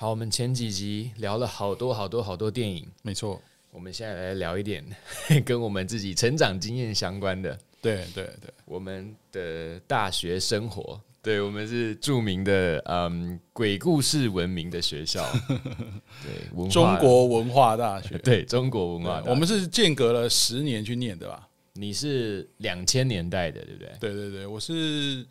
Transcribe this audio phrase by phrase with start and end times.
[0.00, 3.42] 好，我们前几集聊了好多好多好多电影，没错。
[3.72, 4.84] 我们现在来聊一点
[5.44, 7.58] 跟我们自己成长经验相关的。
[7.82, 11.00] 对对对，我们的大学生活。
[11.20, 15.28] 对，我们是著名的嗯鬼故事闻名的学校。
[16.22, 18.16] 对，文 中国文化大学。
[18.18, 19.30] 对，中国文化大学。
[19.30, 21.48] 我们是间隔了十年去念的吧？
[21.72, 23.90] 你是两千年代的，对不对？
[23.98, 25.26] 对对对，我是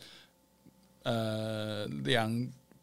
[1.04, 2.30] 呃两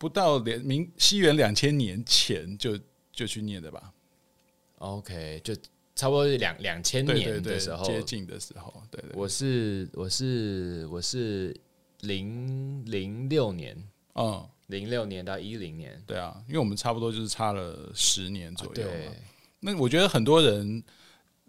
[0.04, 2.78] 不到两明西元两千年前就
[3.10, 3.90] 就去念的吧
[4.76, 5.56] ？OK，就
[5.94, 8.82] 差不多是两两千年的时候，接近的时候。
[8.90, 11.56] 对对，我是我是我是
[12.00, 13.74] 零零六年，
[14.14, 18.74] 嗯，零六年到一零年，对啊，因为我们差不多就是差了十年左右。
[18.74, 19.08] 对，
[19.60, 20.84] 那我觉得很多人。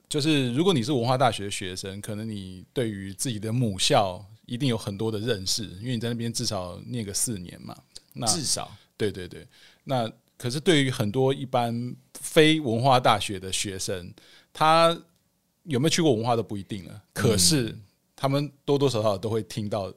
[0.07, 7.75] 就是如果你是文化大学的学生，可能你对于自己的母校一定有很多的认识，因为你在那边至少念个四年嘛。
[8.15, 9.47] 那至少，对对对。
[9.83, 14.13] 那可是对于很多一般非文化大学的学生，
[14.51, 14.97] 他
[15.63, 17.03] 有没有去过文化都不一定了。
[17.13, 17.77] 可是
[18.15, 19.93] 他们多多少少都会听到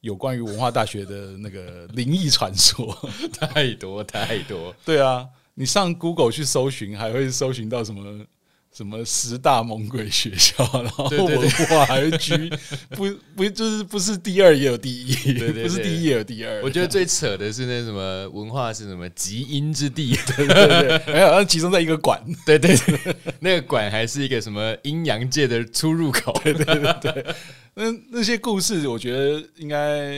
[0.00, 2.96] 有关于文化大学的那个灵异传说，
[3.32, 4.74] 太多太多。
[4.84, 8.24] 对啊，你上 Google 去搜寻，还会搜寻到什么？
[8.72, 12.48] 什么十大猛鬼学校，然后文化还是居
[12.96, 16.62] 不不就是不是第二也有第一，对对对，不是第一也有第二。
[16.62, 27.34] 我觉得最扯的是那什么文化是什么极阴之地， 对对对，没有，那集中在一个馆，对对对，那个馆还是一个什么阴阳界的出入口， 对对对对。
[27.74, 30.12] 那那些故事，我觉得应该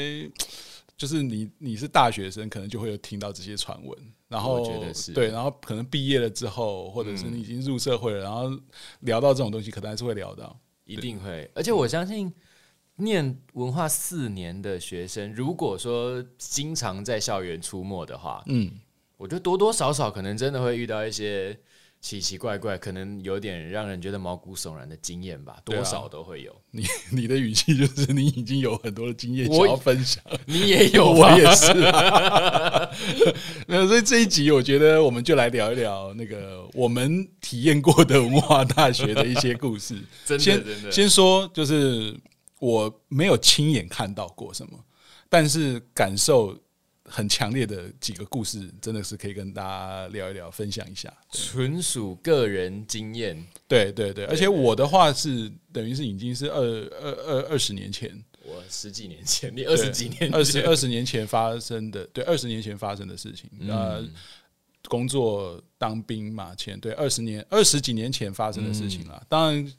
[0.96, 3.98] 就是你你是大学生，可能就会有听到这些传闻。
[4.32, 4.66] 然后
[5.14, 8.50] 对，然后可能毕业了之后，或者是你已经入社会了，然后
[9.00, 11.50] 聊到这种东西，可能还是会聊到，一定会。
[11.54, 12.32] 而且我相信，
[12.96, 18.72] 念文化四年的学生，如果说经常在校园出没的话，嗯，
[19.18, 21.60] 我觉得多多少少可能真的会遇到一些。
[22.02, 26.50] 奇奇怪怪，可能有点让人觉得毛骨悚然的经验吧，多少都会有。
[26.50, 32.90] 啊、你你的语气就是你已经有很多的经验想要分享，你也有， 我也是、啊。
[33.68, 39.94] 那所以这一集，我觉得我们就来聊一聊那个我们体验过的文化大学的一些故事。
[40.26, 42.18] 真的，先真的先说，就是
[42.58, 44.76] 我没有亲眼看到过什么，
[45.30, 46.58] 但是感受。
[47.14, 51.12] 很强烈的几个故事，真的是可以跟大家聊一聊，分享一下。
[51.30, 53.36] 纯属个人经验，
[53.68, 54.24] 对对对。
[54.24, 58.10] 而且我的话是等于是已经是二二二二十年前，
[58.46, 63.50] 我十几年前，你二十几年，二十二十年前发生的，对，二十年前发生的事情。
[63.58, 64.10] 那、嗯、
[64.88, 69.18] 工作当兵嘛，前对二十年二十几年前发生的事情了。
[69.20, 69.72] 嗯、当然。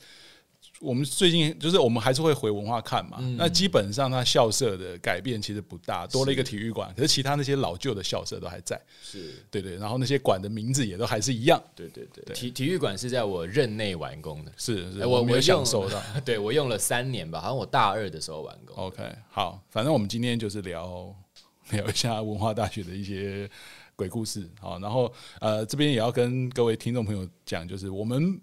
[0.84, 9.34] 我们最近就是我们还是会回文化看嘛，嗯、那基本上它校舍的改变其实不大，多了一个体育馆，可是其他那些老旧的校舍都还在，是。
[9.50, 12.36] 对对，然后那些馆的名字也都还是一样，对对对。
[12.36, 18.76] 体体育馆是在我任内完工的，是是，我没有享受到， 对我用了三年吧，好像我大二的时候完工。
[18.76, 21.16] OK，好，反正我们今天就是聊
[21.72, 23.50] 聊一下文化大学的一些
[23.96, 28.38] 鬼故事，好，然后呃这边也要跟各位听众朋友讲，就是我们。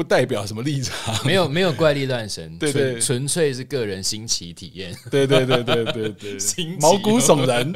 [0.00, 6.38] 不代表什么立场， 没有没有怪力乱神，对对，纯粹是个人新奇体验， 对对对对对对，
[6.80, 7.70] 毛骨悚然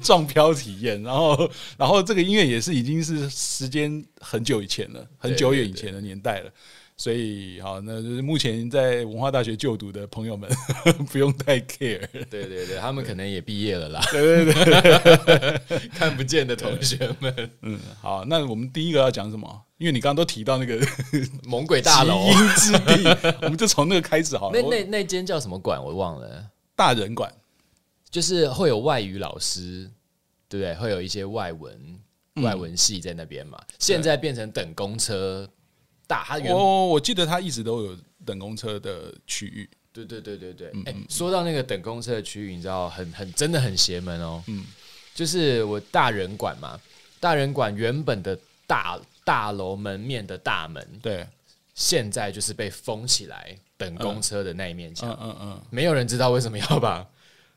[0.00, 6.50] 撞飘体验，然后然后这个音乐也是已经是时间很久以前了，很久远以前的年代了。
[6.98, 10.50] 所以，好，那就是目前在文化大学就读的朋友们
[11.12, 12.00] 不用太 care。
[12.30, 14.00] 对对对，他们可能也毕业了啦。
[14.10, 17.50] 对对对， 看不见的同学们。
[17.60, 19.62] 嗯，好，那我们第一个要讲什么？
[19.76, 20.80] 因为你刚刚都提到那个
[21.44, 24.58] 猛鬼大楼之地，我们就从那个开始好了。
[24.58, 25.78] 那那那间叫什么馆？
[25.82, 26.46] 我忘了。
[26.74, 27.30] 大人馆，
[28.10, 29.90] 就是会有外语老师，
[30.48, 30.74] 对不对？
[30.76, 31.78] 会有一些外文
[32.36, 33.58] 外文系在那边嘛。
[33.78, 35.46] 现在变成等公车。
[36.06, 39.68] 大，我我记得他一直都有等公车的区域。
[39.92, 40.72] 对对对对对。
[40.84, 44.42] 哎，说到那个等公车的区域，你知道很很真的很邪门哦。
[44.46, 44.64] 嗯，
[45.14, 46.78] 就是我大人馆嘛，
[47.18, 51.26] 大人馆原本的大大楼门面的大门，对，
[51.74, 55.10] 现在就是被封起来，等公车的那一面墙。
[55.10, 57.06] 嗯嗯嗯，没有人知道为什么要把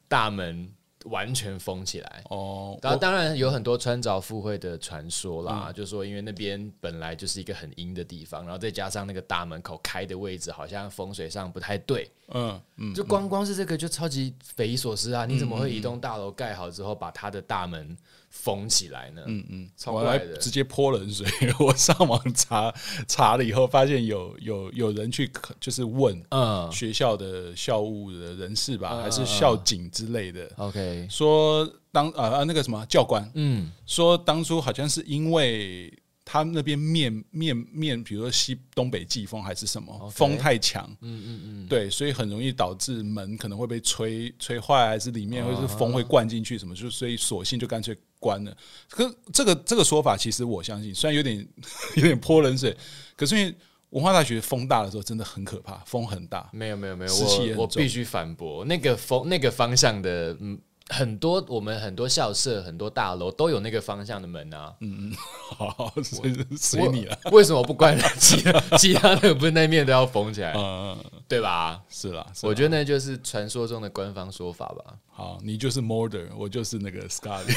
[0.08, 0.70] 大门。
[1.06, 15.26] 完全封起来哦，然后当然有很多穿凿附会的传说啦，嗯、就说因为那边本来就是一个很阴的地方，然后再加上那个大门口开的位置好像风水上不太对，嗯嗯，就光光是这个就超级匪夷所思啊！
[15.26, 17.98] 嗯、你怎么会一栋大楼盖好之后把它的大门
[18.30, 19.24] 封起来呢？
[19.26, 21.26] 嗯嗯，超我来怪的直接泼冷水。
[21.60, 22.74] 我上网查
[23.08, 30.50] 查了以后，发现有有有人去就是问，嗯，学校的校务的人士吧，嗯还是校警之类的。
[30.58, 35.92] OK，说当啊啊那个什么教官，嗯，说当初好像是因为
[36.24, 48.56] 他们那边面面面，比如说西东北季风还是什么风太强，嗯嗯嗯，对，所以很容易导致门可能会被吹吹坏，还是里面或者是风会灌进去什么，就所以索性就干脆关了。
[48.90, 51.48] 可是这个这个说法，其实我相信，虽然有点
[51.98, 52.78] 有点泼冷水，
[53.18, 53.56] 可是因为
[53.90, 56.48] 文化大学风大的时候真的很可怕，风很大。
[56.54, 57.58] 没有没有没有，湿气也很重。
[57.58, 60.60] 我我必须反驳，那个风那个方向的，嗯，
[60.90, 64.76] 很多我们很多校舍、很多大楼都有那个方向的门啊。
[64.82, 65.16] 嗯嗯，
[65.56, 67.18] 好，随随你了。
[67.26, 70.98] 我为什么不关其他其他的不是那面都要封起来，嗯，
[71.28, 71.82] 对吧？
[71.90, 74.98] 是啦，是啦我觉得那就是传说中的官方说法吧。
[75.08, 77.54] 好，你就是 Morder，我就是那个 Scully，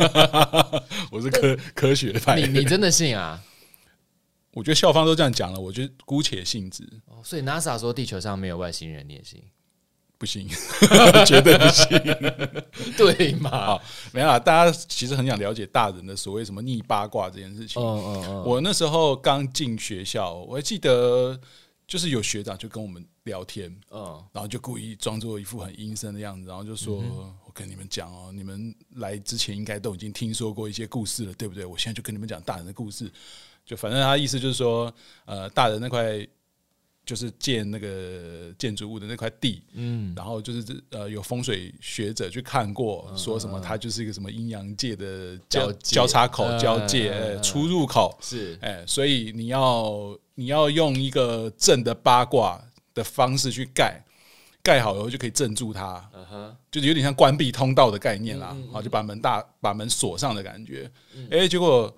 [1.10, 2.60] 我是科科学派你。
[2.60, 3.42] 你真的信啊？
[4.52, 9.40] 我觉得校方都这样讲了，我就姑且信之，哦所以 NASA 说地球上没有外星人，你也信？
[10.20, 10.46] 不行，
[11.24, 11.88] 绝对不行。
[12.94, 13.48] 对嘛？
[13.50, 13.82] 好，
[14.12, 17.82] 没有啦，大家其实很想了解大人的所谓什么逆八卦这件事情。
[17.82, 21.40] 嗯嗯嗯，我那时候刚进学校，我还记得
[21.86, 31.64] 就是有学长就跟我们聊天，嗯然后就故意装作一副很阴森的样子，然后就说：“嗯我跟你们讲哦，你们来之前应该都已经听说过一些故事了，对不对？
[31.64, 33.10] 我现在就跟你们讲大人的故事。
[33.64, 34.92] 就反正他意思就是说，
[35.24, 36.26] 呃，大人那块
[37.04, 52.62] 就是建那个建筑物的那块地，嗯，然后就是呃有风水学者去看过，说什么它就是一个什么阴阳界的交交叉口、嗯交界、出入口。”是哎，所以你要你要用一个正的八卦
[52.94, 54.00] 的方式去盖，
[54.62, 56.08] 盖好以后就可以镇住它，
[56.70, 58.74] 就是有点像关闭通道的概念啦嗯嗯嗯。
[58.74, 60.88] 啊，就把门大把门锁上的感觉。
[61.30, 61.92] 哎，结果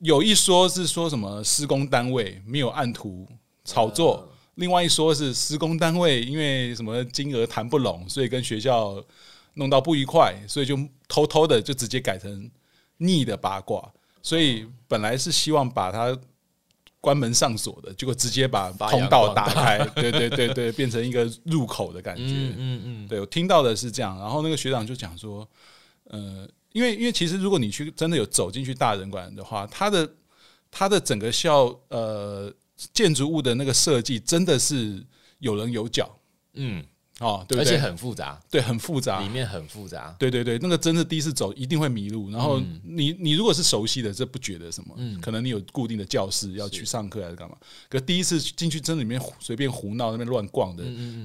[0.00, 3.26] 有一说是说什么施工单位没有按图
[3.68, 9.04] 炒作，另外一说是施工单位因为什么金额谈不拢，所以跟学校
[9.54, 10.74] 弄到不愉快，所以就
[11.06, 12.50] 偷偷的就直接改成
[12.96, 13.92] 逆的八卦。
[14.22, 16.18] 所以本来是希望把它
[16.98, 22.22] 关门上锁的，结果直接把通道打开， 对对对对，变成一个入口的感觉。
[22.24, 25.46] 嗯嗯嗯，对我听到的是这样，然后那个学长就讲说，
[26.04, 30.10] 呃，因为因为其实如果你去真的有走进去大人馆的话，他的
[30.70, 32.52] 他的整个校呃
[32.92, 35.04] 建筑物的那个设计真的是
[35.38, 36.18] 有棱有角。
[36.54, 36.84] 嗯，
[37.20, 37.72] 哦，对不对？
[37.72, 40.14] 而且很复杂，对，很复杂，里面很复杂。
[40.18, 42.30] 对对对，那个真的第一次走一定会迷路。
[42.30, 47.56] 然后嗯你你如果是熟悉的，这不觉得什么，嗯可能你有固定的教室要去上课还是干嘛。
[47.88, 50.84] 可第一次进去真的里面随便胡闹那边乱逛的，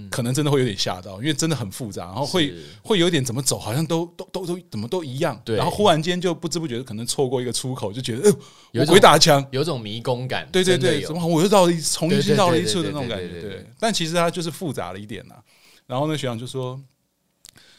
[0.10, 5.40] 可能真的会有点吓到，因为真的很复杂，然后会是会有点怎么走好像都都都都怎么都一样。
[5.46, 8.36] 对然后忽然间就不知不觉的可能错过一个出口，就觉得，哎、
[8.80, 9.46] 我鬼打墙。
[9.52, 10.48] 有种迷宫感。
[10.52, 13.42] 对对对，怎么我又绕了一重新绕了一次的那种感觉？
[13.42, 15.36] 对，但其实它就是复杂了一点呐。
[15.94, 16.82] 然后呢学长就说，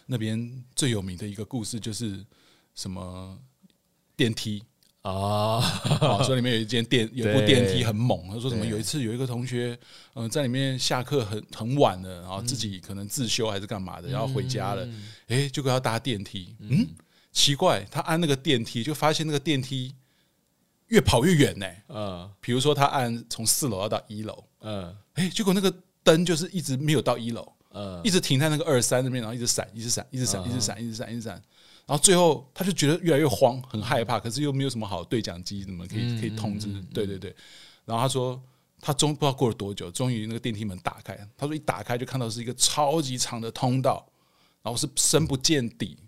[0.07, 2.25] 那边最有名的一个故事就是
[2.73, 3.37] 什么
[4.15, 4.63] 电梯。
[5.03, 5.59] 啊，
[6.01, 8.29] 啊，说里面有一间电有一部电梯很猛。
[8.29, 9.77] 他说什么有一次有一个同学，
[10.15, 14.89] 嗯，在里面下课很很晚了，然后自己可能自修还是干嘛的，然后回家了，
[15.27, 16.87] 诶，结果要搭电梯，嗯，
[17.33, 19.93] 奇怪，他按那个电梯就发现那个电梯
[20.87, 21.67] 越跑越远呢。
[21.89, 22.31] 嗯。
[22.41, 24.45] 比如说他按从四楼要到一楼。
[24.61, 24.97] 嗯。
[25.15, 25.75] 哎、结果那个
[26.05, 31.35] 灯就是一直没有到一楼，嗯一直停在那个二三那边，然后一直闪，一直闪，一直闪，嗯一直闪，一直闪，一直闪。
[31.87, 36.73] 然后最后他就觉得越来越慌，很害怕，可是又没有什么好对讲机，怎么可以可以通知？
[36.95, 37.35] 对对对。
[37.85, 38.43] 然后他说，
[38.81, 41.15] 他终不知道过了多久，终于那个电梯门打开。
[41.37, 44.07] 他说一打开就看到是一个超级长的通道，
[44.63, 45.99] 然后是深不见底。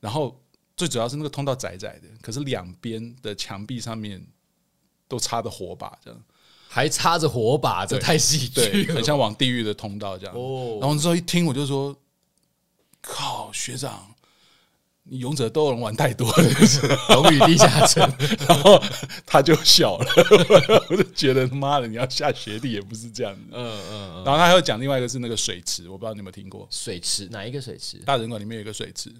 [0.00, 0.38] 然后
[0.76, 4.22] 最主要是那个通道窄窄的，可是两边的墙壁上面
[5.08, 6.22] 都插着火把，这样。
[6.78, 8.94] 还插着火把，这太戏对，剧了。
[8.94, 10.34] 很像往地狱的通道这样。
[10.36, 11.94] 哦然后之后一听，我就说
[13.02, 14.14] ：“靠，学长，
[15.02, 16.36] 你勇者斗龙玩太多了。
[17.14, 18.08] 龙与地下城，”
[18.48, 18.80] 然后
[19.26, 20.06] 他就笑了，
[20.88, 23.56] 我就觉得他妈的，你要下学弟也不是这样的。
[23.58, 27.96] 嗯嗯嗯，然后他还有讲另外一个是那个水池，我不知道你有没有听过，水池哪一个水池？
[28.06, 29.12] 大人馆里面有一个水池，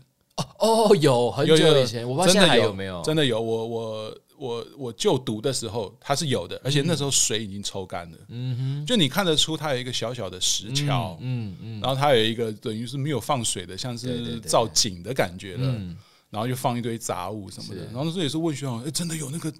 [0.61, 3.03] 哦，有很有有久以前，我不知道现在还有没有。
[3.03, 3.41] 真的有。
[3.41, 8.19] 我我我我就读的时候，它是有的，而且那时候水已经抽干了。
[8.29, 15.67] 嗯哼，就你看得出它有一个小小的石桥，嗯嗯然后它有一个等于是没有放水的，像是造景的感觉了。
[15.67, 15.97] 嗯
[16.31, 17.87] 然后就放一堆杂物什么的。
[17.87, 19.51] 然后那时候也是问学长，哎，真的有那个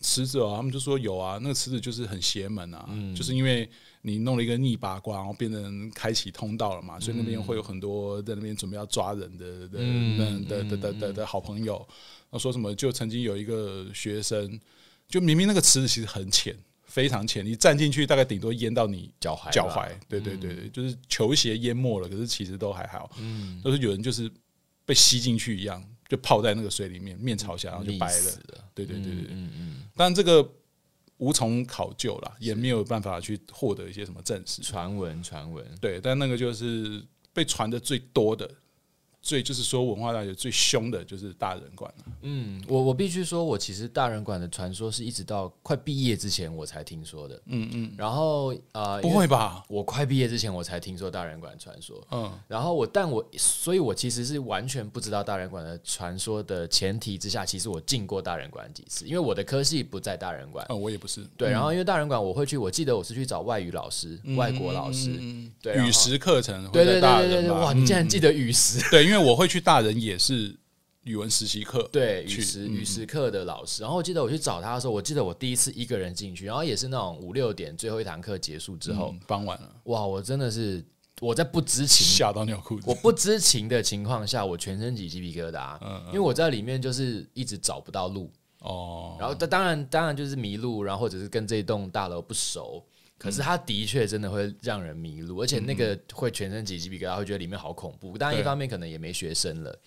[0.00, 0.54] 池子啊？
[0.54, 3.68] 他们就说有啊，那个池子就是很邪门啊，嗯、就是因为
[4.02, 11.84] 你弄了一个逆八卦，然后变成开启通道了嘛，所以那边会有很多在那边准备要抓人的的的的的的好朋友。
[12.32, 12.74] 然后说什么？
[12.74, 14.58] 就曾经有一个学生，
[15.06, 16.56] 就明明那个池子其实很浅。
[16.84, 19.90] 非常浅，你站进去大概顶多淹到你脚踝，脚踝。
[20.08, 23.10] 对对对对，就是球鞋淹没了，可是其实都还好。
[23.18, 24.30] 嗯，都是有人就是
[24.84, 28.32] 被吸进去一样，就泡在那个水里面，面朝下，然后就白了。
[28.74, 29.82] 对对对对，嗯嗯。
[29.96, 30.46] 当然这个
[31.16, 34.60] 无从考究了，也没有办法去获得一些什么证实。
[34.60, 35.64] 传闻，传闻。
[35.80, 38.50] 对，但那个就是被传的最多的。
[39.24, 41.92] 所以就是说，文化大学最凶的就是大人馆。
[42.22, 47.40] 嗯，我我必须说，我其实大人馆的传说是一直到快毕业之前我才听说的。
[47.46, 47.92] 嗯嗯。
[47.96, 49.62] 然后呃，不会吧？
[49.68, 52.04] 我快毕业之前我才听说大人馆传说。
[52.10, 52.32] 嗯。
[52.48, 60.66] 然后我，但我，所以我其实是完全不知道大人馆的传说的前提之下，其实我进过大人馆几次，因为我的科系不在大人馆。
[60.68, 61.24] 嗯，我也不是。
[61.36, 65.16] 对，然后因为大人馆我会去，我记得我是去找外语老师、外国老师。
[65.20, 65.52] 嗯。
[65.62, 65.76] 对。
[65.76, 66.68] 语时课程。
[66.72, 67.50] 对对对对对对。
[67.52, 68.80] 哇，你竟然记得语时？
[68.90, 69.11] 对。
[69.12, 70.56] 因为我会去大人也是
[71.02, 73.82] 语文实习课，对语实语时课的老师。
[73.82, 79.70] 然后我记得我去找他的时候，我记得我第一次一个人进去，然后也是那种五六点最后一堂课结束之后，傍晚了。
[79.84, 80.82] 哇，我真的是
[81.20, 89.18] 我在不知情吓到尿裤子，我不知情的情况下，我全身起鸡皮疙瘩，因为我在里面就是一直找不到路哦。
[89.20, 92.82] 然后当然当然就是迷路，然后或者是跟这栋大楼不熟。
[93.22, 98.18] 可是他的确真的会让人迷路，而且那个会全身起鸡皮疙瘩，会觉得里面好恐怖。
[98.18, 99.78] 当然一方面可能也没学生了，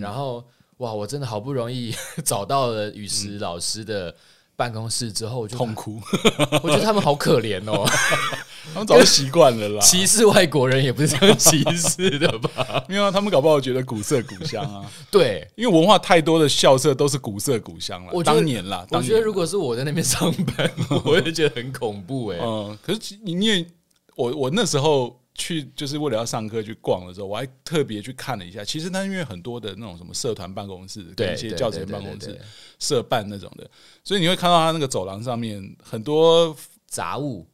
[0.00, 0.44] 然后
[0.78, 1.94] 哇，我真的好不容易
[2.26, 4.12] 找到了雨石老师的
[4.56, 6.00] 办公室之后，我就痛哭。
[6.64, 7.88] 我觉得他们好可怜哦。
[8.72, 12.84] 他们早就习惯了啦，歧视外国人也不是这样歧视的吧？
[12.88, 14.90] 没有、啊他们搞不好觉得古色古香啊。
[15.10, 18.12] 对，因为文化太多的校舍都是古色古香了。
[18.12, 20.70] 我当年啦，我觉得如果是我在那边上班，
[21.04, 22.38] 我也觉得很恐怖哎。
[22.40, 23.66] 嗯，可是你因为
[24.14, 28.64] 我我那时候去就是为了要上课去逛的时候，我还特别去看了一下。
[28.64, 32.40] 其实他因为很多的那种什么社团办公室跟一些教职员办公室、
[32.78, 33.68] 社办那种的，
[34.04, 37.46] 所以你会看到他那个走廊上面很多杂物。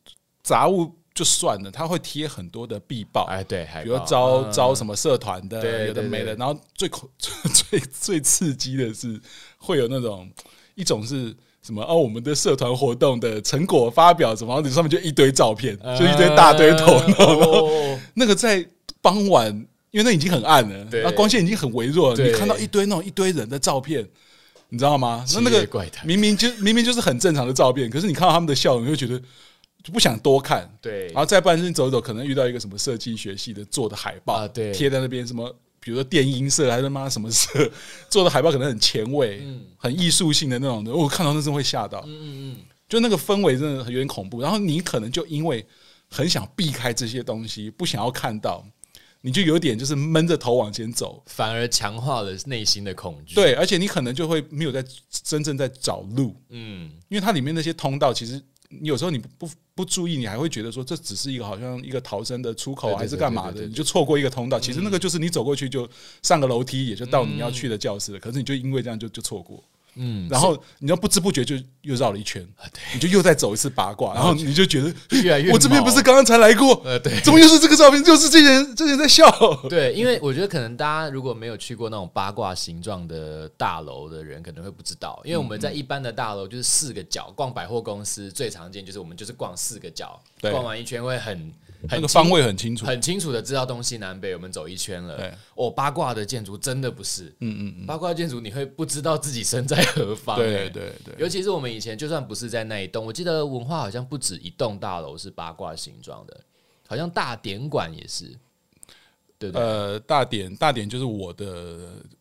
[0.48, 6.34] 杂物就算了，他会贴很多的壁报，哎，对，比如招招什么社团的，有的没的。
[6.36, 7.06] 然后最恐
[7.52, 9.20] 最最刺激的是，
[9.58, 10.26] 会有那种
[10.74, 16.98] 一种是什么哦，我们的社团活动的成果发表什么，然后上面就一堆照片，就一堆大堆头。
[18.14, 18.66] 那个在
[19.02, 19.48] 傍晚，
[19.90, 24.08] 因为那已经很暗了，那光线已经很微弱了，你看到一堆那种一堆人的照片，
[24.70, 25.26] 你知道吗？
[25.34, 25.68] 那那个
[26.04, 29.20] 明明就明明就是很正常的照片，可是你看到他们的笑容，你会觉得。
[29.88, 37.48] 就不想多看，对，然后再不然是走走，可能遇到一个什么设计学系的做的海报，啊、对，贴在那边，什么比如说电音社还是妈什么社
[38.10, 44.42] 做的海报，可能很前卫，嗯，很艺术性的那种的，我看到那真会吓到，嗯嗯嗯，就那个氛围真的有点恐怖。
[44.42, 45.64] 然后你可能就因为
[46.10, 48.62] 很想避开这些东西，不想要看到，
[49.22, 53.34] 你就有点就是闷着头往前走，反而强化了内心的恐惧。
[53.34, 54.84] 对，而且你可能就会没有在
[55.24, 58.38] 真正在找路，嗯，因为它里面那些通道其实。
[58.70, 64.58] 你有时候你不不注意，你还会觉得说，这只是一个好像一个逃生的出口还是干嘛的，你就错过一个通道。
[64.58, 65.88] 其实那个就是你走过去就
[66.20, 68.18] 上个楼梯，也就到你要去的教室了。
[68.18, 69.62] 可是你就因为这样就就错过。
[69.98, 72.46] 嗯，然后你要不知不觉就又绕了一圈，
[72.94, 76.80] 你就又再走一次八卦，然后你就觉得越来越我这边不是刚刚才来过？
[76.84, 78.02] 呃，对，怎么又是这个照片？
[78.02, 79.28] 就是这些人，这些人在笑。
[79.68, 85.20] 对，因为我觉得可能大家如果没有去过那种八卦形状的大楼的人，可能会不知道。
[85.24, 91.52] 因为我们在一般的大楼就是四个角，逛百货公司最常见就是我们就是逛四个角，逛完一圈会很。
[91.82, 95.16] 那个方位很清楚，很清楚的知道东西南北，我们走一圈了。
[95.16, 100.36] 对，哦，八卦的建筑真的不是，嗯嗯嗯，八卦建筑你会不知道自己身在何方。
[100.36, 106.40] 对对对，尤其是我们以前就算不是在那一栋，我记得文化好像不止一栋大楼是八卦形状的，
[106.86, 108.34] 好像大典馆也是。
[109.38, 111.46] 对对，呃，大典大典就是我的，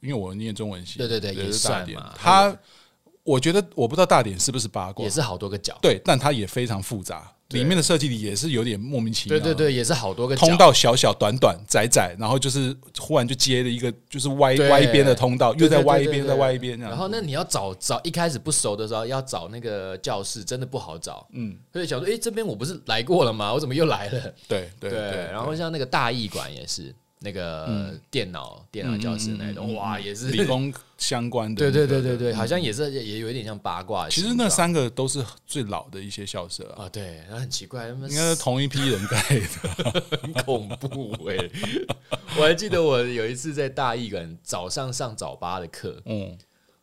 [0.01, 1.99] 因为我念中文系，对对对，也是大典。
[2.15, 2.55] 它，
[3.23, 7.33] 我觉得我不知道大典是不是八卦，也是好多个角，对，但它也非常复杂。
[7.49, 16.77] 里面的设计里也是有点莫名其妙，对对对，也是好多个通道，小小短短窄窄，然后就是忽然就接了一个就是歪歪一边的通道，又在歪一边，再歪一边。
[16.77, 21.25] 然后那你要找找一开始不熟的时候要找那个教室，真的不好找。
[21.31, 23.53] 嗯，所以想说，哎，这边我不是来过了吗？
[23.53, 24.33] 我怎么又来了？
[24.47, 25.29] 对对对。
[25.31, 31.59] 然后像那个大艺馆也是，那个电脑电脑教室那种，哇，也是理工相关的。
[31.59, 34.07] 对对对对对，好像也是也有一点像八卦。
[34.07, 36.87] 其实那三个都是最老的一些校舍啊。
[36.89, 41.35] 对，那很奇怪，应该是同一批人盖的， 很恐怖哎。
[42.37, 46.37] 我还记得我有一次在大义馆早上上早八的课，嗯。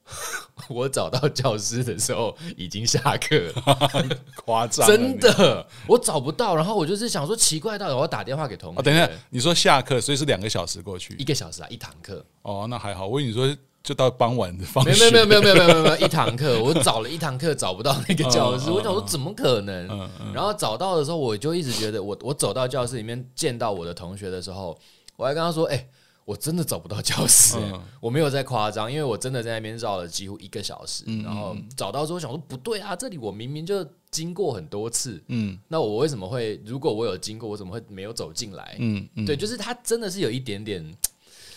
[0.68, 3.52] 我找到教室的时候已经下课，
[4.44, 6.54] 夸张，真的我找不到。
[6.54, 8.82] 然后我就是想说奇怪，到底我要打电话给同学。
[8.82, 12.24] 等一下，你说下课，所以是两个小时过去，一个小时啊，一堂课。
[12.42, 13.06] 哦，那还好。
[13.06, 19.88] 我跟你说，就到傍晚的放学，没有没有没有没有没有没有一堂课，我找了一堂课找不到那个教室，我想说怎么可能？
[20.34, 24.78] 然后找到的时候，我就一直觉得我我走到教室里面见到我的同学的时候，
[25.16, 25.88] 我还跟他说，哎。
[26.24, 36.60] 我真的找不到教室，嗯、我没有在夸张，因为我真的在那边绕了几乎一个小时，嗯、然后找到之后想说不对啊，这里我明明就经过很多次，嗯，那我为什么会？
[36.64, 38.76] 如果我有经过，我怎么会没有走进来？
[38.78, 40.82] 嗯，嗯对，就是它真的是有一点点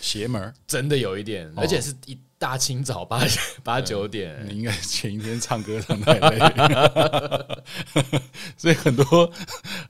[0.00, 2.18] 邪门，真的有一点，而且是一。
[2.38, 3.20] 大清早八
[3.64, 6.38] 八九点，你应该前一天唱歌唱太累，
[8.56, 9.28] 所以很多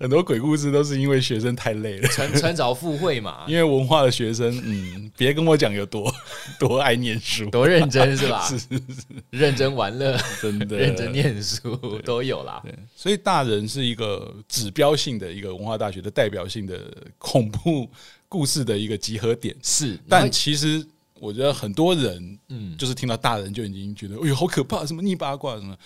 [0.00, 3.44] 很多鬼故事都是因为学生太累了，穿穿凿附会嘛。
[3.48, 6.10] 因为文化的学生，嗯，别跟我讲有多
[6.58, 8.42] 多爱念书，多认真是吧？
[8.48, 12.62] 是是是，认真玩乐，真的认真念书都有啦。
[12.64, 16.80] 对，所以大人是一个指标性的一个文化大学的代表性的
[17.18, 17.90] 恐怖
[18.26, 20.82] 故事的一个集合点，是，但其实。
[21.20, 25.76] 我觉得很多人，嗯，就是听到大人就已经觉得，哎呦，好可怕，什么逆八卦什么。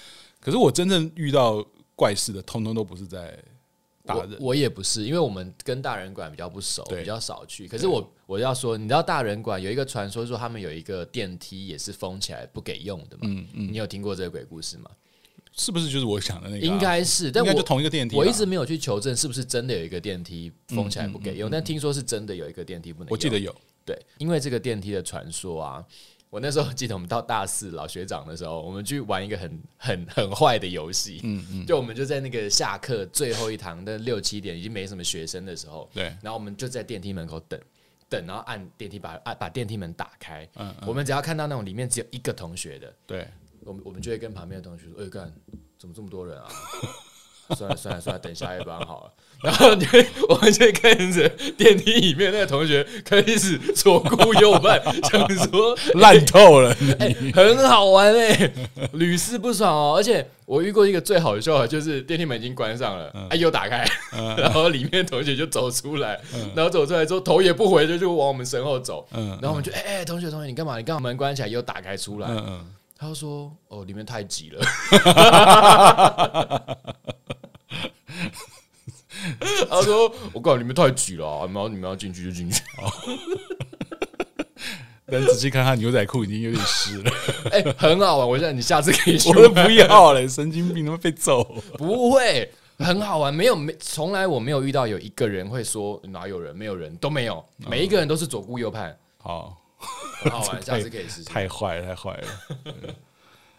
[0.40, 3.38] 可是我真正遇到怪事的，通通都不是在
[4.04, 4.32] 大人。
[4.40, 7.68] 我，我也不是，因为我们跟大人馆比较不熟，比较少去。
[7.68, 13.22] 可是我我要说，你知道大人馆有一个传说，说他们有一个电梯也是封起来不给用的嘛？
[13.22, 14.90] 嗯嗯，你有听过这个鬼故事吗？
[15.54, 16.66] 是不是就是我想的那个？
[16.66, 21.50] 应该是，但我就同一个电梯，我一直没有去求证是不是真的有一个电梯封起来不给用。
[21.50, 23.54] 但听说是真的有一个电梯不能用，我记得有。
[23.84, 25.84] 对，因为这个电梯的传说啊，
[26.30, 37.60] 我那时候记得我们到大四老学长的时候，我们去玩一个很很很坏的游戏，嗯嗯，就我们就在那个下课最后一堂的六七点已经没什么学生的时候，对，然后我们就在电梯门口等
[38.08, 43.28] 等，然后按电梯把按把电梯门打开，嗯，我们只要看到那种里面只有一个同学的，对，
[43.64, 45.32] 我们我们就会跟旁边的同学说，哎干，
[45.78, 46.48] 怎么这么多人啊？
[47.56, 49.12] 算了算了算了，等下一班好了。
[49.42, 54.80] 然后你会，我们就看着电梯里面那个同学开始左顾右盼，
[55.10, 58.52] 想说 烂透了，欸，很好玩哎，欸，
[58.92, 59.94] 屡试不爽哦。
[59.96, 63.84] 而且我遇过一个最好笑的，就是电梯门已经关上了，哎，嗯，又打开，
[64.16, 70.76] 嗯， 然后里面同学就走出来，嗯，然后走出来之后头也不回就就往我们身后走，嗯，然后我们就哎哎，欸，同学同学你干嘛？
[70.78, 74.64] 你刚好门关起来又打开出来，嗯嗯，他就说哦里面太挤了。
[79.68, 82.62] 他说：“我告诉你们太挤了，啊，你们要你们要进去就进去。
[85.04, 87.12] 但仔细看他牛仔裤已经有点湿了。
[87.52, 89.28] 哎、欸，很好玩，我现在你下次可以去。
[89.28, 91.44] 我都不要了，神经病，他妈被揍。
[91.76, 93.34] 不会，很好玩。
[93.34, 98.96] 没有没，从来我没有遇到有一个人会说哪有人，没有人都没有，每一个人都是左顾右盼。
[99.18, 99.54] 好，
[100.22, 101.24] 很好玩，下次可以试试。
[101.24, 102.28] 太坏了，太坏了。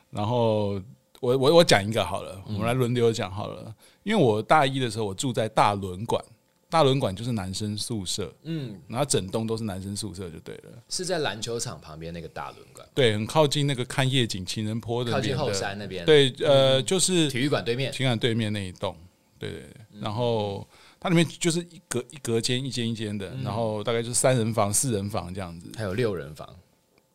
[0.09, 0.81] 然后
[1.19, 3.71] 我我我讲一个好了，我们来轮流讲好了。
[4.03, 6.23] 因为我大一的时候，我住在大轮馆，
[6.69, 10.71] 大轮馆就是男生宿舍，嗯，然后整栋都是男生宿舍就对了。
[10.89, 16.05] 是在篮球场旁边那个大轮馆，对，很靠近那个看夜景情人坡的，靠近后山那边。
[16.05, 18.95] 对，呃，就是体育馆对面，体育馆对面那一栋，
[19.39, 20.01] 对对对。
[20.01, 20.67] 然后
[20.99, 26.49] 它里面就是一隔一隔间，一间一间的，然后大概就是三人房、四人房这样子，还有六人房。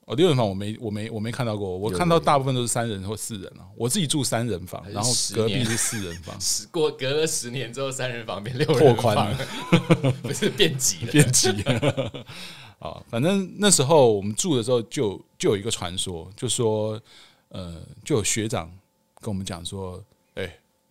[0.09, 3.69] 哦，六人房我没我没我没看到过，我看到大部分都是三人或四人啊。
[3.77, 6.35] 我自己住三人房，然后隔壁是四人房。
[6.41, 12.25] 十过隔了十年之后，三人房变六人房， 拓宽了， 不是变挤了， 变挤了。
[12.79, 16.99] 啊，反正那时候我们住的时候就，就就有一个传说，就说
[17.51, 18.67] 呃，就有学长
[19.21, 20.03] 跟我们讲说，
[20.37, 20.45] 哎、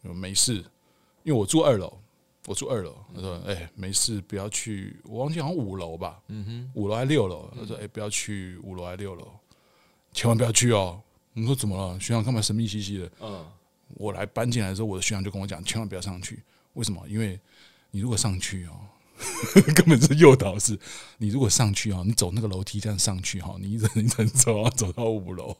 [0.03, 0.63] 欸，没事，
[1.23, 1.91] 因为我住二楼。
[2.47, 4.95] 我住二楼，他说：“哎、欸，没事，不要去。
[5.03, 7.51] 我忘记好像五楼吧，嗯哼，五楼还六楼。
[7.53, 9.27] 他说：‘哎、欸，不要去五楼还六楼，
[10.13, 11.01] 千万不要去哦。’
[11.35, 11.99] 我们说怎么了？
[11.99, 13.11] 学长干嘛神秘兮兮的？
[13.19, 13.45] 嗯，
[13.95, 16.41] 我来搬进来的时候，我的学长就跟我讲，千万不要上去。
[16.75, 17.05] 为什么？
[17.09, 17.37] 因为
[17.91, 18.79] 你如果上去哦。”
[19.75, 20.79] 根本是诱导式。
[21.17, 25.55] 你如果上去啊，你走那个楼梯这样上去哈，你一层一层走啊，走到五楼，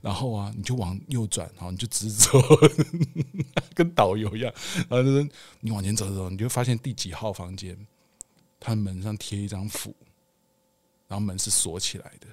[0.00, 2.40] 然后啊，你就往右转，然后你就直走，
[3.74, 4.52] 跟导游一样。
[4.88, 5.28] 然后就是
[5.60, 7.76] 你往前走的时候，你就发现第几号房间，
[8.58, 9.94] 他门上贴一张符，
[11.06, 12.26] 然后门是锁起来的。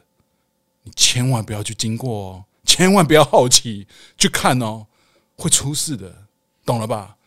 [0.83, 4.87] 你千万不要去经过哦，千万不要好奇去看哦，
[5.35, 6.27] 会出事的，
[6.65, 7.17] 懂了吧？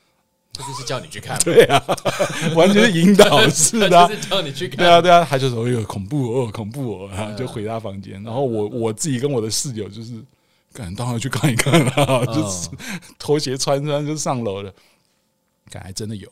[0.57, 1.85] 他就是叫你去看，对啊，
[2.55, 10.13] 完全是引导式的，就是叫你去看，对啊，对啊，他就说：“哎呦，恐怖哦，恐怖哦！”然后就回他房间，然后我我自己跟我的室友就是，
[10.73, 12.69] 赶当然去看一看了，就是
[13.19, 14.73] 拖鞋穿穿就上楼了，
[15.69, 16.29] 感还真的有，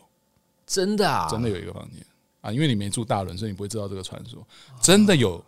[0.65, 2.01] 真的啊，真的有一个房间。
[2.43, 4.47] 啊，因为你没住大轮，所以你不会知道这个传说，
[4.81, 5.45] 真的有，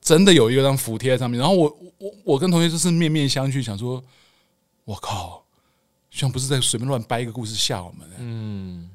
[0.00, 4.02] 真的有一个张符贴在上面，然后我我我跟同学就是面面相觑，想说，
[4.84, 5.44] 我靠。
[6.10, 8.90] 像不是在随便乱掰一个故事吓我们，嗯，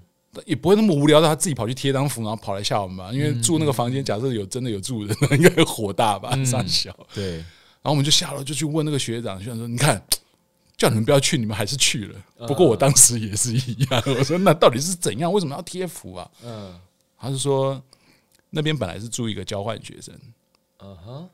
[0.45, 3.11] 也不会那么无聊到他自己跑去贴张符，然后跑来吓我们吧？
[3.13, 6.31] 因为住那个房间，假设有真的有住人， 应该会火大吧？
[6.43, 10.01] 三小对，然后我们就下楼就去问那个学长，学长说：“你看，
[10.75, 12.47] 叫你们不要去，你们还是去了。
[12.47, 14.03] 不过我当时也是一样。
[14.07, 15.31] 我说那到底是怎样？
[15.31, 16.29] 为什么要贴符啊？
[16.43, 16.77] 嗯，
[17.17, 17.81] 他是说
[18.49, 20.13] 那边本来是住一个交换学生，
[20.79, 21.29] 嗯哼。”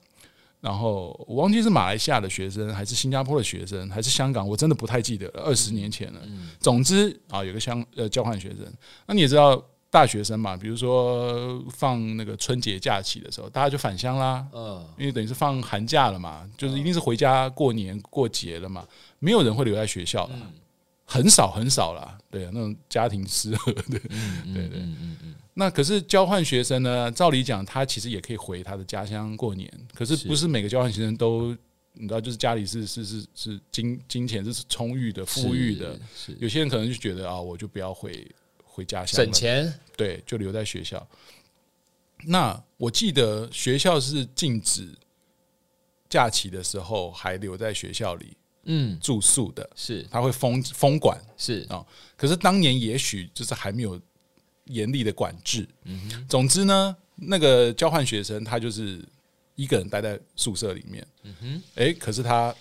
[0.62, 6.22] 然后我忘记是马来西亚的学生，还是新加坡的学生，还是香港，我真的不太记得了，二十年前了。
[6.60, 8.60] 总之啊，有个香呃交换学生，
[9.08, 18.86] 那你也知道大学生嘛，比如说放那个春节假期的时候，大家就返乡啦，嗯，因为等于是放寒假了嘛，就是一定是回家过年过节了嘛，
[19.20, 20.34] 没有人会留在学校的，
[21.12, 25.36] 很少很少啦，对啊，那种家庭失和的，对对对，嗯嗯。
[25.54, 27.12] 那可是交换学生呢？
[27.12, 29.70] 照理讲，他其实也可以回他的家乡过年。
[29.94, 31.54] 可是不是每个交换学生都，
[31.92, 36.00] 你知道，就是家里是是是是金金钱是充裕的、富裕的。
[36.40, 38.26] 有些人可能就觉得啊，我就不要回
[38.64, 39.74] 回家乡，省钱。
[39.98, 41.06] 对，就留在学校。
[42.24, 44.88] 那我记得学校是禁止
[46.08, 51.86] 假期的时候还留在学校里，嗯，住宿的，是他会封封管，是啊。
[52.16, 54.00] 可是当年也许就是还没有。
[54.66, 55.68] 严厉的管制。
[55.84, 59.04] 嗯，总之呢，那个交换学生他就是
[59.56, 61.06] 一个人待在宿舍里面。
[61.24, 62.56] 嗯哼，哎，可是他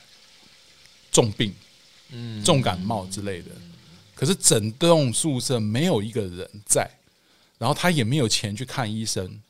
[1.13, 1.55] 重病，
[2.09, 3.51] 嗯，重感冒之类的。
[4.15, 6.91] 可是整栋宿舍没有一个人在，
[7.59, 9.41] 然后他也没有钱去看医生，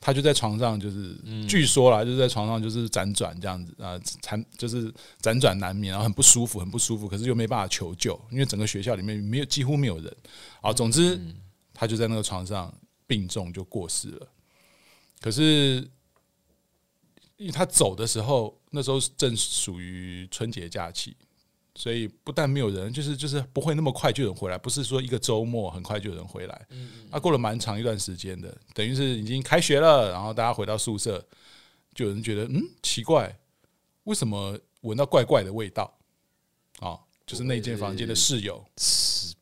[0.00, 1.14] 他就在床上，就是
[1.46, 7.06] 据说啦，就是在床上就是辗转这样子啊，残就是辗转难眠，然后很不舒服，很不舒服。
[7.06, 10.16] 可是又没办法求救，因为整个学校里面没有几乎没有人。
[10.60, 11.20] 啊，总之。
[11.72, 12.70] 他就在那个床上
[13.06, 14.28] 病重就过世了，
[15.18, 15.76] 可是
[17.38, 21.16] 因为他走的时候，那时候正属于春节假期，
[21.74, 26.66] 所以不但没有人，就是就是不会那么快就有人回来，不是说一个周末很快就有人回来。
[27.10, 31.24] 他过了蛮长一段时间的，等于是已经开学了，然后大家回到宿舍，
[31.94, 33.34] 就有人觉得嗯奇怪，
[34.04, 35.92] 为什么闻到怪怪的味道？
[36.80, 38.64] 啊，就是那间房间的室友，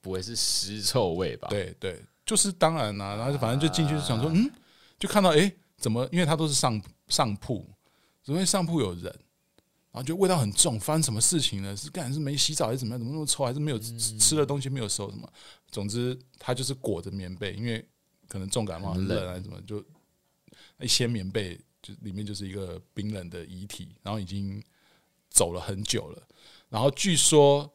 [0.01, 1.49] 不会是尸臭味吧？
[1.49, 2.03] 对对。
[2.27, 4.51] 就是当然啦、啊，然后就反正就进去就想说，嗯，
[4.99, 6.07] 就看到哎，怎么？
[6.13, 7.67] 因为他都是上上铺，
[8.23, 9.19] 怎么会上铺有人？
[9.99, 11.77] 然后就味道很重，发生什么事情呢？
[11.77, 13.01] 是干是没洗澡还是怎么样？
[13.01, 13.45] 怎么那么臭？
[13.45, 15.29] 还是没有吃的东西没有收什么？
[15.73, 17.85] 总之他就是裹着棉被，因为
[18.29, 19.85] 可能重感冒很冷还是怎么，就
[20.79, 24.63] 一掀棉被，就里面就是一个冰冷的遗体，然后已经
[25.31, 26.23] 走了很久了。
[26.69, 27.69] 然后据说，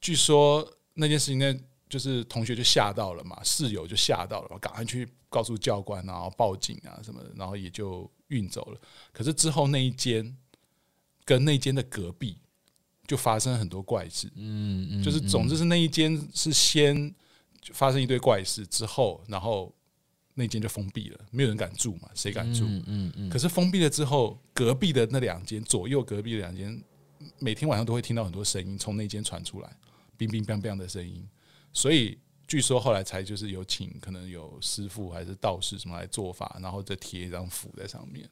[0.00, 1.54] 据说那件事情呢。
[1.88, 8.80] 就是同学就吓到了嘛，室友就吓到了嘛，赶快去告诉教官，然后报警啊什么的，然后也就运走了。
[9.12, 10.36] 可是之后那一间
[11.26, 12.38] 跟那间的隔壁
[13.06, 17.14] 就发生很多怪事，嗯嗯，就是总之是那一间是先
[17.72, 19.74] 发生一堆怪事之后，然后
[20.34, 22.64] 那间就封闭了，没有人敢住嘛，谁敢住？
[22.64, 23.30] 嗯嗯嗯。
[23.30, 26.80] 可是封闭了之后，隔壁的那两间左右隔壁的两间，
[27.40, 29.76] 每天晚上都会听到很多声音从那间传出来，
[30.16, 31.28] 冰冰乓乓的声音。
[31.72, 38.28] 所以据说后来才就是有请可能有师傅还是道士什么来做法，然后再贴一张符在上面。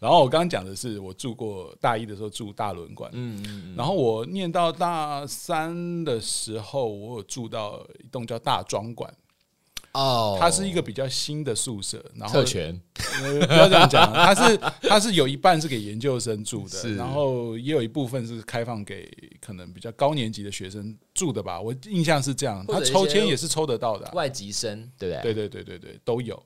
[0.00, 9.12] 然后我刚刚讲的是我住过大一的时候住大轮馆，嗯嗯，然后我念到大三的时候，我有住到一栋叫大庄馆。
[9.92, 12.76] 哦，它是一个比较新的宿舍，然后特权，
[13.46, 19.08] 不要这样讲， 它是它是有一半是给研究生住的，然后也有一部分是开放给
[19.40, 25.32] 可能比较高年级的学生住的吧，我印象是这样，他抽签也是抽得到的，外籍生对不对？
[25.32, 26.42] 对对对对对都有，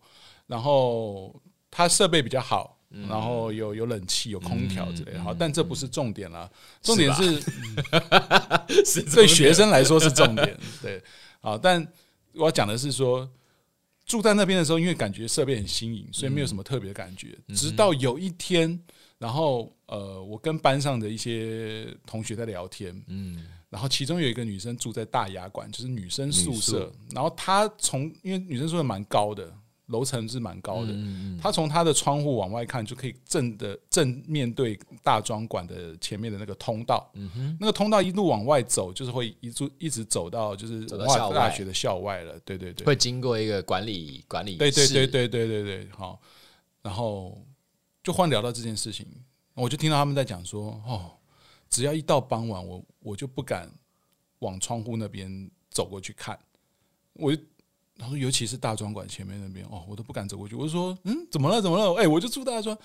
[0.46, 1.34] 然后
[1.70, 2.77] 它设备比较好，
[3.08, 6.50] 然后有有冷气有空调之类的，好，但这不是重点啦，
[6.82, 7.40] 重点是，
[8.84, 11.02] 是对学生来说是重点， 对，
[11.40, 11.86] 好，但
[12.34, 13.28] 我要讲的是说。
[14.06, 17.38] 住在那边的时候，因为感觉设备很新颖，所以没有什么特别的感觉。
[17.46, 18.82] 嗯、直到有一天，
[19.18, 26.86] 然后呃，我跟班上的一些同学在聊天，嗯，然后其中有一个女生住在大雅馆，就是女生宿舍。
[26.86, 26.92] 宿。
[27.10, 29.52] 然后她从因为女生宿舍蛮高的，
[29.88, 30.94] 楼层是蛮高的。
[31.42, 37.10] 他从他的窗户往外看，就可以正的正面对大庄馆的前面的那个通道。
[37.60, 42.38] 那个通道一路往外走，就是会一直一直走到就是文化大学的校外了。
[42.44, 44.56] 对对对，会经过一个管理管理。
[44.56, 46.20] 对对对对对对对，好。
[46.80, 47.36] 然后
[48.02, 49.06] 就换聊到这件事情，
[49.54, 51.10] 我就听到他们在讲说，哦，
[51.68, 53.70] 只要一到傍晚，我我就不敢
[54.38, 56.38] 往窗户那边走过去看。
[57.14, 57.42] 我就
[57.98, 60.54] 他说，尤其是大庄馆前面那边，哦，我都不敢走过去。
[60.54, 61.60] 我就说，嗯，怎么了？
[61.60, 61.94] 怎么了？
[62.00, 62.76] 哎，我就住大庄。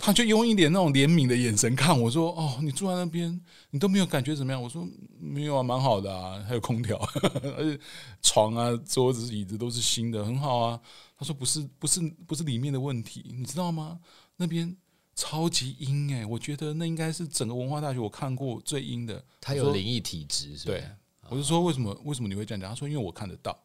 [0.00, 3.40] 他就用一点那种怜悯的眼神看我说，哦，你住在那边，
[3.70, 4.62] 你都没有感觉怎么样？
[4.62, 4.86] 我说
[5.18, 6.96] 没有啊，蛮好的啊，还有空调，
[7.56, 7.80] 而且
[8.22, 10.80] 床啊、桌子、椅子都是新的，很好啊。
[11.18, 13.98] 他说不是，不是，不是里面的问题，你知道吗？
[14.36, 14.76] 那边
[15.16, 19.20] 超级阴哎，我觉得那应该是整个文化大学我看过最阴的。
[19.40, 20.84] 他有灵异体质，是对。
[21.28, 21.92] 我就说为什么？
[22.04, 22.70] 为什么你会这样讲？
[22.70, 23.58] 他说因为我看得到。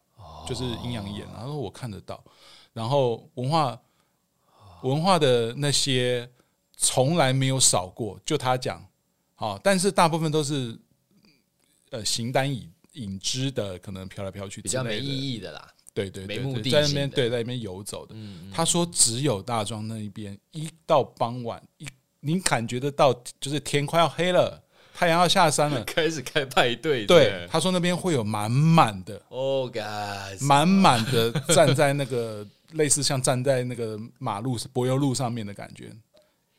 [0.46, 2.22] 就是阴阳眼，然后我看得到，
[2.72, 3.80] 然后文化
[4.82, 6.28] 文化的那些
[6.76, 8.86] 从来没有少过，就他讲，
[9.34, 10.78] 好，但是大部分都是
[11.90, 18.14] 呃形单影影只的，可能飘来飘去，比较没意义的啦，对对对，没目的在那边对在那边游走的。
[18.52, 21.86] 他说只有大庄那一边，一到傍晚一，
[22.20, 24.63] 你感觉得到，就是天快要黑了。
[24.96, 27.04] 太阳要下山了，开始开派对。
[27.04, 35.92] 对，他说那边会有满满的，Oh God，满满的站在那个 类似像站在那个马路柏油路上面的感觉。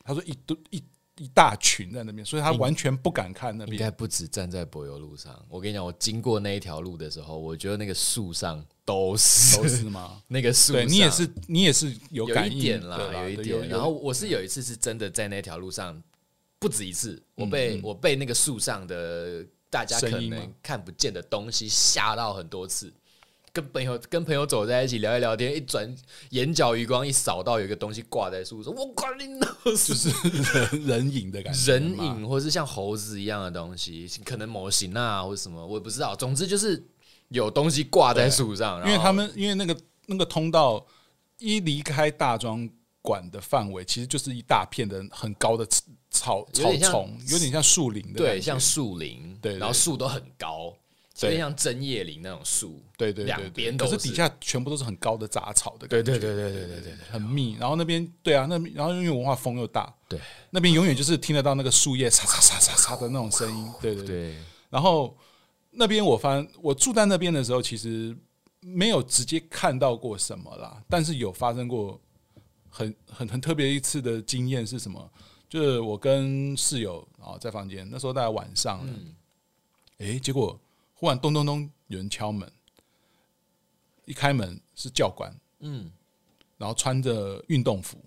[0.04, 0.82] 他说一堆一
[1.16, 3.72] 一大群在那边，所以他完全不敢看那边。
[3.74, 5.34] 应该不止站在柏油路上。
[5.48, 10.20] 我跟你讲，我经过那一条路的时候，我觉得那个树上都是都是吗？
[10.28, 13.66] 那个树，对你也是你也是有感应点啦，有一点。
[13.66, 16.02] 然后我是有一次是真的在那条路上。
[16.66, 22.92] 不止一次，我被、嗯嗯、我被那个树上的大家可能看不见的东西吓到很多次。
[23.52, 25.96] 跟朋友跟朋友走在一起聊一聊天，一转
[26.30, 36.14] 眼角余光一扫到有一个东西挂在树上，我管你呢，就是人人影的感觉，人影或是像猴子一样的东西，可能模型啊或者什么，我也不知道。
[36.16, 36.84] 总之就是
[37.28, 39.74] 有东西挂在树上，因为他们因为那个
[40.06, 40.84] 那个通道
[41.38, 42.68] 一离开大庄
[43.00, 45.66] 馆的范围，其实就是一大片的很高的。
[46.16, 50.74] 草草丛有点像树林的，对，像树林，对，然后树都很高，
[51.22, 57.56] 有点像针叶林那种树，对对，两边都是，可是底下全部都是很高的杂草的，对对对对对对对，很密。
[57.60, 60.18] 然后那边，对啊，那然后因为文化风又大，对，
[60.50, 64.36] 那边永远就是听得到那个树叶沙沙沙沙沙的那种声音，对对对。
[64.68, 65.16] 然后
[65.70, 68.16] 那边我发，我住在那边的时候，其实
[68.60, 72.00] 没有直接看到过什么啦，但是有发生过
[72.68, 75.10] 很很很特别一次的经验是什么？
[75.48, 78.92] 就是我跟室友啊在房间，那时候大概晚上了，
[79.98, 80.58] 哎、嗯，结果
[80.94, 82.50] 忽然咚咚咚有人敲门，
[84.04, 85.90] 一开门是教官，嗯，
[86.58, 87.98] 然后穿着运动服，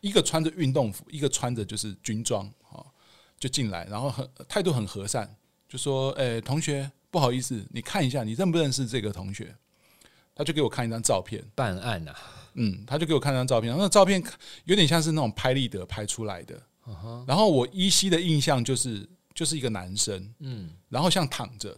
[0.00, 2.84] 一个穿着运动服，一个穿着就是军装啊，
[3.38, 5.32] 就进来，然后很态度很和善，
[5.68, 9.54] 就说：“哎，同学，不好意思，你看一下，你认不认识这个同学？”
[10.34, 12.18] 他就给我看一张照片，办案啊。
[12.54, 14.22] 嗯，他就给我看张照片，那照片
[14.64, 16.60] 有点像是那种拍立得拍出来的。
[17.26, 21.74] 然后我依稀的印象就是，就是一个男生，嗯，然后像躺着，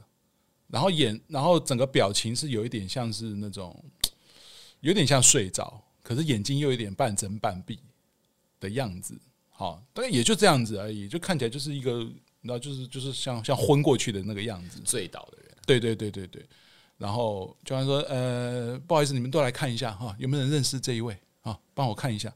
[0.67, 3.85] 然后眼，然后整个表情是有一点像是那种，
[4.81, 7.79] 有点像睡着，可是眼睛又有点半睁半闭
[8.59, 9.17] 的样子。
[9.49, 12.01] 好，大概也就这样子而已，就看起来就是一个，
[12.43, 15.57] 然后就是就是像像昏过去的那个样子，醉倒的人。
[15.65, 16.45] 对对对对对。
[16.99, 21.59] 然后教官说：“呃，不好意思，你们都来看一下哈，有没有人认识这一位啊？
[21.75, 22.33] 帮我看一下。”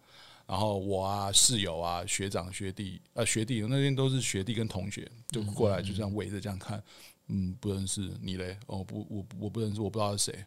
[0.47, 6.83] 然后我啊，室友啊，学长学弟啊，学弟那边都是学弟跟同学，就过来就这样围着这样看。
[7.29, 8.59] 嗯，不认识你嘞？
[8.67, 10.45] 哦，不，我我不认识，我不知道是谁。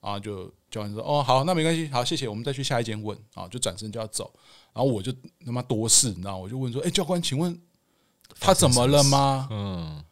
[0.00, 4.32] 然后就教官说：“哦，好，那没关系，好，谢谢，我们再去下一间问。”啊，就转身就要走。
[4.72, 5.12] 然后我就
[5.44, 7.60] 他妈多事，你知道，我就问说：“哎，教官，请问
[8.40, 10.02] 他怎么了吗？”嗯，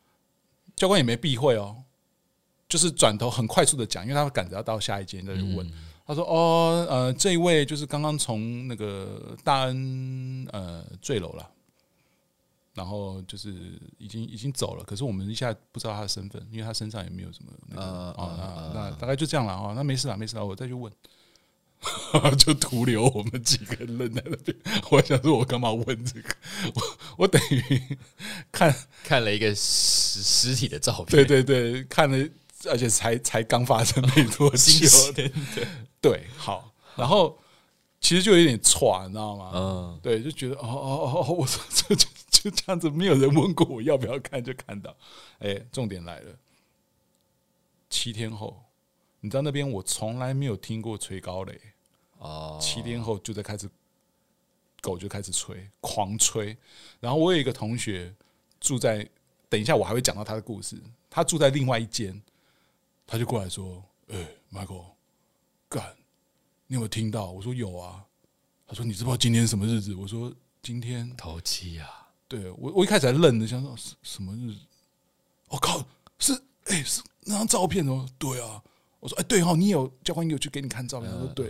[0.76, 1.83] 教官也没避讳哦。
[2.74, 5.64] 就是转头很快速的讲，因为他赶着要到下一间再去问。
[5.64, 5.72] 嗯、
[6.04, 11.48] 他说：“哦，呃，这一位就是刚刚从那个大恩呃坠楼了，
[12.74, 13.54] 然后就是
[13.96, 14.82] 已经已经走了。
[14.82, 19.72] 可是我们一下不知道他的身份，因为他身上也没有什么那个啊、呃呃、那大概就这样了啊。
[19.76, 20.92] 那没事了，没事了，我再去问。
[22.36, 24.56] 就徒留我们几个人愣在那边。
[24.90, 26.34] 我想说，我干嘛问这个？
[26.74, 26.82] 我
[27.18, 27.96] 我等于
[28.50, 31.06] 看看了一个实实体的照片。
[31.06, 32.28] 对对对，看了。”
[32.70, 35.32] 而且才才刚发生没多久，对
[36.00, 37.38] 对，好，然后
[38.00, 39.52] 其实就有点喘，你知道吗？
[39.54, 44.94] 嗯，对，就觉得哦哦哦，我说 这就就这样子，没有人问过我要不要看，就看到，
[45.38, 46.32] 哎，重点来了，
[47.88, 48.62] 七天后，
[49.20, 51.60] 你知道那边我从来没有听过吹高雷，
[52.18, 53.68] 哦，七天后就在开始，
[54.80, 56.56] 狗就开始吹，狂吹。
[57.00, 58.14] 然后我有一个同学
[58.60, 59.08] 住在，
[59.48, 60.76] 等一下我还会讲到他的故事。
[61.08, 62.20] 他住在另外一间，
[63.06, 64.84] 他就过来说：“哎、欸，Michael，
[65.68, 65.94] 干，
[66.66, 68.04] 你有没有听到？”我说：“有啊。”
[68.66, 74.60] 他说：“你知不知道今天什么日子？”我说：“今天头七啊。”对我，我一开始还愣着，想说什么日子？
[75.48, 75.86] 我、哦、靠，
[76.18, 76.32] 是
[76.64, 78.08] 哎、欸，是那张照片哦。
[78.18, 78.62] 对啊，
[78.98, 81.48] 我说：“哎、欸，对哦，你有教官有去给你看照片。”他说：“对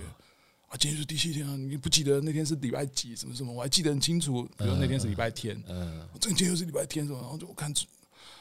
[0.68, 3.14] 啊，今天是第七天啊，你不记得那天是礼拜几？
[3.14, 3.52] 什么什么？
[3.52, 4.42] 我还记得很清楚。
[4.58, 7.20] 比如那天是礼拜天，嗯，这今天又是礼拜天，什么？
[7.20, 7.72] 然后就我看。”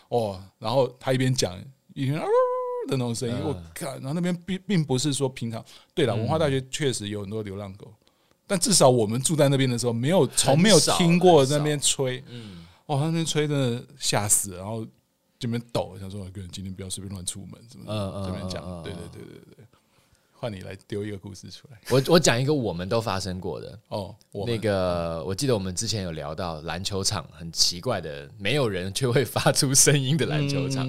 [0.10, 1.58] 哦，然后他一边讲
[1.93, 2.28] 一边嗷
[2.88, 5.63] 的那种声音，我靠，然后那边并并不是说平常。
[5.93, 7.91] 对了，文化大学确实有很多流浪狗，
[8.46, 12.24] 但至少我们住在那边的时候，没有从没有听过那边吹。
[12.30, 14.86] 嗯，哦，那边吹真的吓死，然后
[15.39, 19.62] 这边抖，想说个人今天不要随便乱出门，什么的，这边讲，对对对对对。
[20.43, 24.13] 换你来丢一个故事出来，我我讲一个我们都发生过的哦。
[24.45, 30.86] 那个我记得我们之前有聊到篮球场很奇怪的，没有人却会发出声音的篮球场，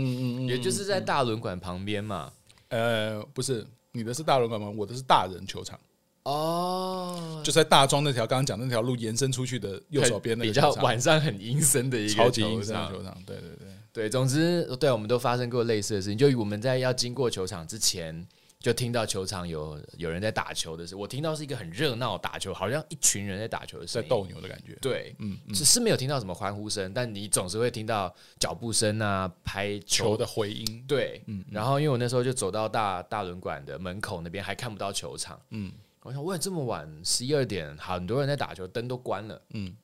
[0.48, 2.32] 也就是在大轮馆旁边嘛。
[2.70, 4.68] 呃，不是，你的是大轮馆吗？
[4.76, 5.78] 我的是大人球场。
[6.24, 13.16] 哦，就在大庄那条刚刚讲那条路延伸出去的右手边那个比较晚上很阴森的一个超级阴森的球场。
[13.24, 16.18] 对对对对，总之对，我们都发生过类似的事情。
[16.18, 18.26] 就我们在要经过球场之前。
[18.64, 24.74] 就听到球场有有人在打球的时候，我听到是一个很热闹打球，好像一群人在打球的声音，在斗牛的感觉。
[24.80, 30.82] 对，嗯，只是没有听到什么欢呼声，但你总是会听到脚步声啊，拍球，球的回音。
[30.88, 31.44] 对，嗯。
[31.50, 35.38] 然后因为我那时候就走到大大轮馆的门口那边，还看不到球场。
[35.50, 39.42] 嗯，我想，喂，这么晚十一二点，很多人在打球，灯都关了。
[39.50, 39.76] 嗯。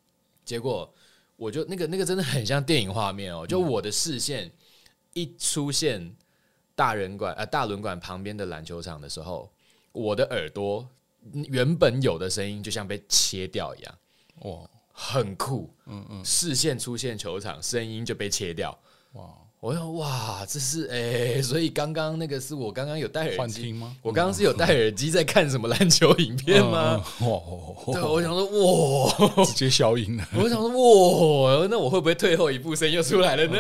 [0.43, 0.91] 结果
[1.37, 4.51] 我就那个那个真的很像电影画面哦，就我的视线
[5.13, 6.17] 一出现。
[6.81, 9.53] 大人馆啊，大轮馆旁边的篮球场的时候，
[9.93, 10.89] 我的耳朵
[11.51, 13.99] 原本有的声音就像被切掉一样，
[14.45, 18.71] 哇，很酷，嗯嗯，视线出现球场，声音就被切掉，
[19.13, 19.29] 哇。
[19.61, 20.97] 我说哇，这是哎、
[21.35, 23.95] 欸，所以刚刚那个是我刚刚有戴耳机吗？
[24.01, 27.05] 我刚刚是有戴耳机在看什么篮球影片吗？
[27.21, 30.27] 嗯嗯、哇，对，我想说哇，直接消音了。
[30.35, 33.59] 我想说哇，那我会不会退后一步，声音又出来了呢？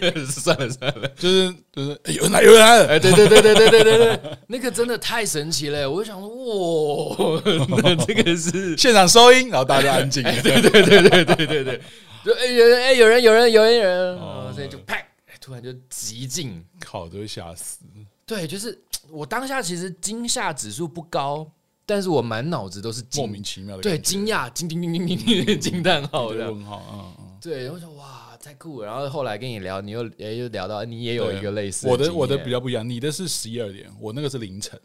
[0.00, 5.90] 嗯、 算了算了，就是就是、欸、有人来有人来，哎，对对对对对对对对，那个真的太神奇了。
[5.90, 7.42] 我就想说哇，
[7.82, 10.22] 那 这个是 现场收音，然后大家安静。
[10.22, 11.80] 对对对对对对对对，
[12.24, 14.18] 就哎有人哎有人有人有人有人，
[14.54, 14.96] 所以就啪。
[15.40, 17.78] 突然就极静，靠，都会吓死。
[18.26, 21.50] 对，就是我当下其实惊吓指数不高，
[21.86, 28.86] 但是我满脑子都是莫名其妙的对惊讶，惊惊惊惊惊惊叹号的问号，嗯嗯，对，然后说哇，太酷了。
[28.86, 34.78] 然后后来跟你聊，你又哎又聊到你也有一个类似的，我的我的比较不一样，你的是十一二点，我那个是凌晨，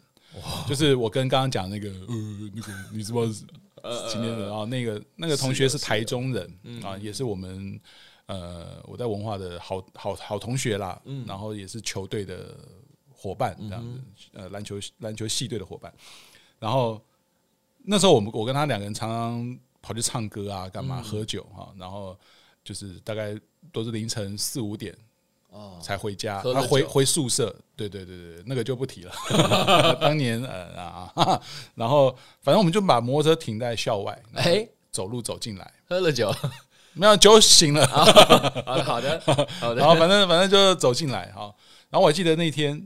[0.66, 3.44] 就是我跟刚刚讲那个呃那个你知道是
[4.10, 7.78] 今天的啊，那个那个同学是台中人啊，也是我们。
[8.26, 12.56] 呃，我在文化的好好好同学啦，嗯，然后也是球队的
[13.12, 14.00] 伙伴这样子，
[14.32, 15.92] 呃，篮球篮球系队的伙伴。
[16.58, 17.00] 然后
[17.84, 22.18] 那时候我们我跟他两个人常常跑去唱歌啊，干嘛喝酒哈，然后
[22.64, 23.38] 就是大概
[23.72, 24.92] 都是凌晨四五点
[25.50, 25.78] 哦。
[25.80, 29.12] 才回家，他回回宿舍，对对对对，那个就不提了。
[30.00, 31.40] 当年呃啊，
[31.76, 32.10] 然后
[32.40, 36.34] 反正我们就把摩托车停在校外，哎，走路走进来，喝了酒。
[36.96, 41.54] 没有酒醒了，好的好的好的，然后 反正反正就走进来哈，
[41.90, 42.82] 然后我还记得那天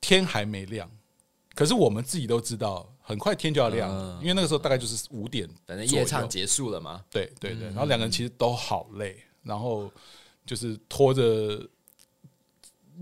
[0.00, 0.88] 天还没亮，
[1.54, 7.02] 可是我们自己都知道很快天就要亮了，因为那个时候大概就是五点，反正夜唱结束了嘛。
[7.10, 9.90] 对对对，然后两个人其实都好累，然后
[10.46, 11.22] 就是拖着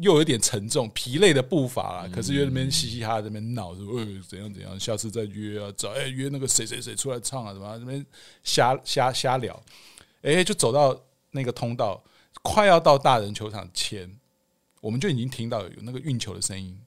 [0.00, 8.04] 又有点沉重疲累的步伐啦，可是又那边嘻嘻哈哈在那边闹说呃怎样怎样，下次再约啊，找哎约那个谁谁谁出来唱啊，什么那边
[8.42, 9.62] 瞎瞎瞎聊。
[10.22, 10.98] 哎、欸，就走到
[11.30, 12.02] 那个通道，
[12.42, 14.10] 快要到大人球场前，
[14.80, 16.78] 我们就已经听到有那个运球的声音，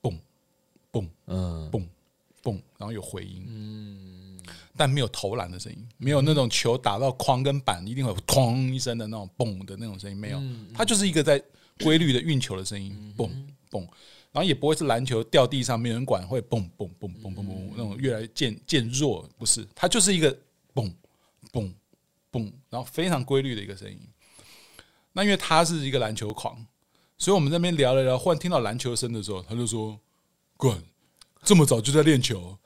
[0.00, 0.16] 嘣
[0.92, 1.70] 嘣嗯。
[1.70, 1.84] 嘣
[2.42, 4.38] 嘣，然后有回音，嗯，
[4.76, 10.38] 但没有投篮的声音，没有那种球打到框跟板一定会有哐一声的那种嘣的那种声音，没有，
[10.74, 11.42] 它就是一个在
[11.82, 13.30] 规律的运球的声音，嘣
[13.70, 13.80] 嘣，
[14.30, 20.30] 然后也不会是篮球掉地上没人管会嘣嘣嘣嘣嘣嘣那种越来越渐渐弱，不是，它就是一个
[20.74, 20.92] 嘣
[21.50, 21.72] 嘣。
[22.34, 23.96] 嘣，然后非常规律的一个声音。
[25.12, 26.66] 那因为他是一个篮球狂，
[27.16, 29.96] 所以我们在那边聊了聊，忽然听到篮球声的时候，他就说
[30.58, 30.76] ：“滚，
[31.44, 32.58] 这么早就在练球，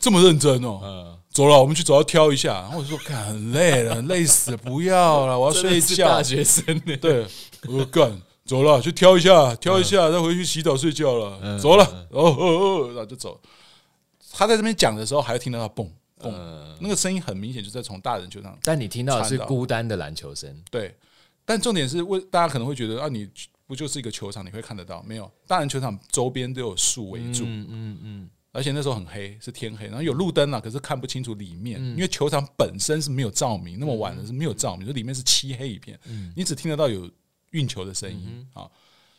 [0.00, 2.54] 这么认真哦。”嗯，走了，我们去走要挑一下。
[2.62, 6.96] 然后我就说：“干，很累了，累死了，不要了，我要睡觉。”大学生呢？
[6.96, 7.26] 对，
[7.66, 13.38] 我说：“干，走了，去挑一下，挑一下，再回去洗澡睡觉了。”走了，哦哦哦，然后就走。
[14.32, 18.58] 他在这边讲的时候，还会听到他蹦蹦，那个声音很明显，就在从大人球场。
[18.62, 20.62] 但你听到的是孤单的篮球声。
[20.70, 20.96] 对，
[21.44, 23.28] 但重点是，为大家可能会觉得啊，你
[23.66, 25.02] 不就是一个球场，你会看得到？
[25.02, 27.44] 没有，大人球场周边都有树围住。
[27.44, 28.30] 嗯嗯嗯。
[28.52, 35.96] 而且那时候很黑，是天黑，然后有路灯啊，可是看不清楚里面，因为球场本身是没有照明，那么晚了是没有照明，就里面是漆黑一片，
[36.34, 37.08] 你只听得到有
[37.50, 38.68] 运球的声音啊。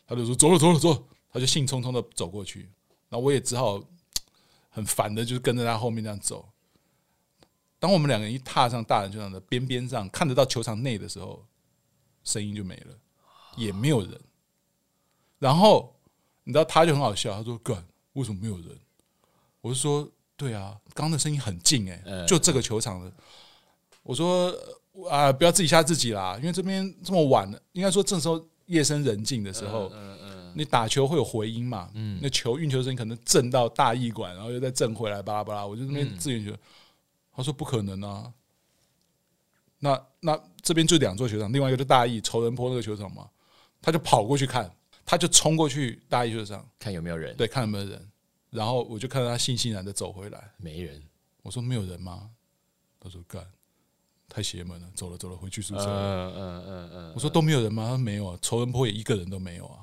[0.06, 2.70] 他就说走了走了走，他就兴冲冲的走过去，
[3.08, 3.82] 然后我也只好
[4.68, 6.51] 很烦的，就是跟着他后面这样走。
[7.82, 11.44] 当我们两个人一踏上大人球场的边边上，看得到球场内的时候，
[12.24, 12.96] 声音就没了，
[13.58, 14.22] 也没有人。
[15.40, 15.92] 然后
[16.44, 18.68] 你知道他就很好笑，他说：“干，为什么没有人？”
[19.62, 20.08] 我是说，
[20.38, 23.12] 对啊，刚刚的声音很近哎、欸，就这个球场的。
[24.04, 24.52] 我说
[25.10, 29.92] 啊、呃，不要自己吓自己啦，因为这边这么晚了，应该说这时候夜深人静的时候，
[30.54, 31.90] 你打球会有回音嘛，
[32.22, 35.66] 那球运球声音可能震到大义馆，然后又再震回来，巴拉巴拉。
[35.66, 36.60] 我就那边自言觉得，
[37.34, 38.34] 他说不可能啊。
[39.80, 43.30] 那那这边就两座球场，另外一个就大义仇人坡那个球场嘛，
[43.82, 44.72] 他就跑过去看，
[45.06, 48.08] 他就冲过去大义球场看有没有人，对，看有没有人。
[48.52, 51.02] 然后我就看到他悻悻然的走回来，没人。
[51.42, 52.30] 我说没有人吗？
[53.00, 53.44] 他说干，
[54.30, 55.86] 太邪门了，走了走了，回去宿舍。
[55.86, 57.12] 嗯嗯嗯嗯。
[57.16, 57.84] 我说都没有人吗？
[57.84, 59.80] 他说没有啊，仇人坡也一个人都没有啊。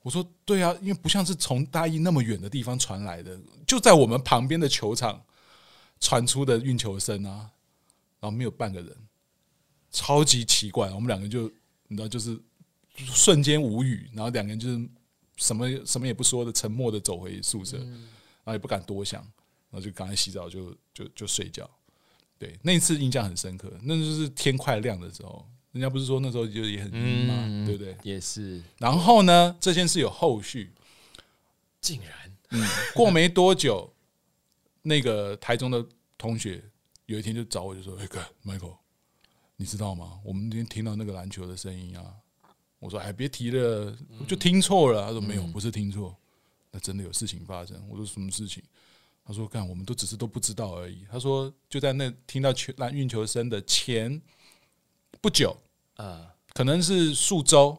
[0.00, 5.22] 我说对啊，因为不像是从大义那么远的地方传来的，就在我们旁边的球场
[6.00, 7.50] 传出的运球声啊，
[8.20, 8.96] 然后没有半个人，
[9.90, 10.90] 超级奇怪。
[10.90, 11.50] 我们两个就
[11.88, 12.38] 你知道，就是
[12.96, 14.88] 瞬间无语，然后两个人就是。
[15.40, 19.20] 什么什么也不说的，沉默的走回宿舍，然后也不敢多想，
[19.70, 21.70] 然后就赶快洗澡就，就就就睡觉。
[22.36, 25.48] 对，那一次印象很深刻，那就是天快亮的时候。
[25.70, 27.96] 人家不是说那时候就也很阴嘛，嗯、对不对？
[28.02, 28.60] 也是。
[28.78, 30.72] 然后呢，这件事有后续，
[31.80, 33.94] 竟然，嗯，过没多久，
[34.82, 35.84] 那个台中的
[36.16, 36.62] 同学
[37.06, 38.76] 有一天就找我，就说：“哎哥，Michael，
[39.56, 40.20] 你知道吗？
[40.24, 42.14] 我们今天听到那个篮球的声音啊。”
[42.80, 46.16] 我说：“哎，别提了，我就听错了。”他说：“没有，不是听错，
[46.70, 48.62] 那真的有事情发生。”我说：“什么事情？”
[49.24, 54.22] 他说：“干，我们都只是都不知道而已。”他说：“就在那听到球篮运球声的前
[55.20, 55.56] 不久，
[55.96, 57.76] 啊，可能是数周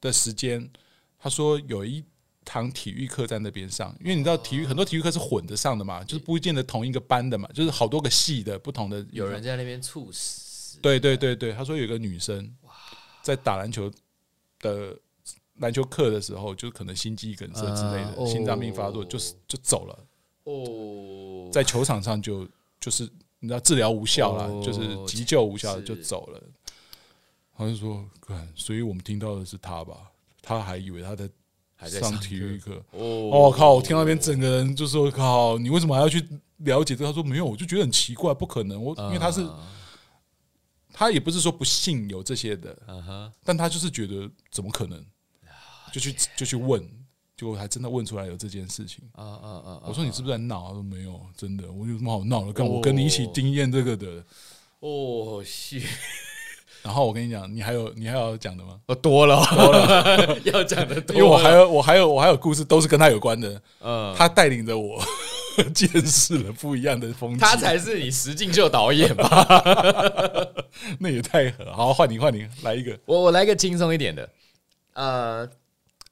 [0.00, 0.70] 的时间。
[1.18, 2.04] 他说有一
[2.44, 9.04] 堂体育课在那边上，因为你知道体育很多体育课是混着上的嘛，就是不见得同一个班的嘛，就是好多个系的不同的。
[9.10, 10.78] 有人在那边猝死。
[10.80, 12.54] 对对对对，他说有个女生
[13.22, 13.90] 在打篮球。
[14.60, 14.96] 的
[15.56, 20.06] 篮球课的时候，就可能心肌梗塞之类的，心脏病发作，就是就走了。
[20.44, 22.48] 哦，在球场上就
[22.80, 23.02] 就是
[23.40, 26.42] 你知道治疗无效了，就是急救无效就走了。
[27.54, 28.02] 他就说，
[28.54, 30.10] 所以我们听到的是他吧？
[30.40, 31.28] 他还以为他在
[31.88, 32.82] 上体育课。
[32.92, 33.74] 哦，我靠！
[33.74, 36.18] 我听到那边整个人就说：“靠，你为什么还要去
[36.58, 38.82] 了解这个？”他说：“没有，我就觉得很奇怪，不可能。
[38.82, 39.46] 我因为他是。”
[40.96, 42.72] 他也不是说不信有这些的，
[43.42, 45.04] 但他就是觉得怎么可能，
[45.92, 46.80] 就去就去问，
[47.36, 49.02] 结果还真的问出来有这件事情。
[49.16, 50.68] 我说你是不是在闹？
[50.68, 52.52] 他说没有，真的，我有什么好闹的？
[52.52, 54.24] 跟我跟你一起经验这个的。
[54.78, 55.82] 哦，是。
[56.84, 58.78] 然后我跟你讲，你还有你还要讲的吗？
[58.86, 61.16] 哦，多了，多了， 要讲的多。
[61.16, 63.60] 因为我还有我还有我还有故事，都是跟他有关的。
[63.80, 65.02] 嗯，他带领着我。
[65.72, 69.46] 见识了不一样的风景，他才是你实境秀导演吧？
[70.98, 71.72] 那也太狠了！
[71.72, 72.98] 好，换你，换你来一个。
[73.06, 74.28] 我我来个轻松一点的。
[74.94, 75.48] 呃，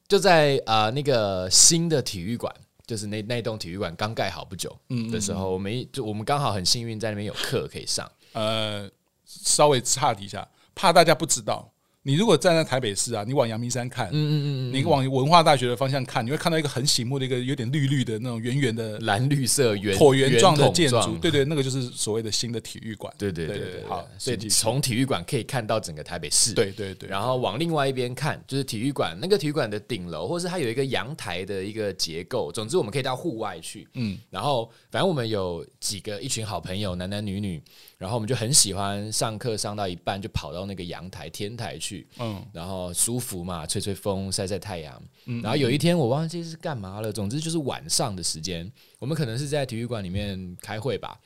[0.07, 2.55] 就在啊、呃、那个新的体育馆，
[2.87, 4.73] 就是那那栋体育馆刚盖好不久
[5.11, 8.09] 的时候，我们就我们刚好很幸运在那边有课可以上。
[8.35, 8.89] 呃，
[9.27, 11.69] 稍微岔题一下，怕大家不知道。
[12.05, 23.85] 你如果站在台北市啊，你往阳明山看，嗯嗯嗯，你往文化大学的方向看，你会看到一个很醒目的一个有点绿绿的那种圆圆的蓝绿色圆椭圆状的建筑，对对，那个就是所谓的新的体育馆，对对对对。
[23.87, 27.09] 好，所以从体育馆可以看到整个台北市，对对对。
[27.09, 32.51] 然后往另外一边看，就是体育馆那个体育馆的顶楼，或是它有一个阳台的一个结构。
[32.51, 34.19] 总之，我们可以到户外去，嗯。
[34.29, 37.63] 然后，反正我们有几个一群好朋友，男男女女。
[38.03, 45.01] 然后我们就很喜欢上课上到一半就跑到那个阳台天台去，嗯，然后舒服嘛，吹吹风，晒晒太阳。
[45.27, 51.17] 嗯，然后有一天我忘记是干嘛了，总之就是晚上的时间，我们可能是在体育馆里面开会吧。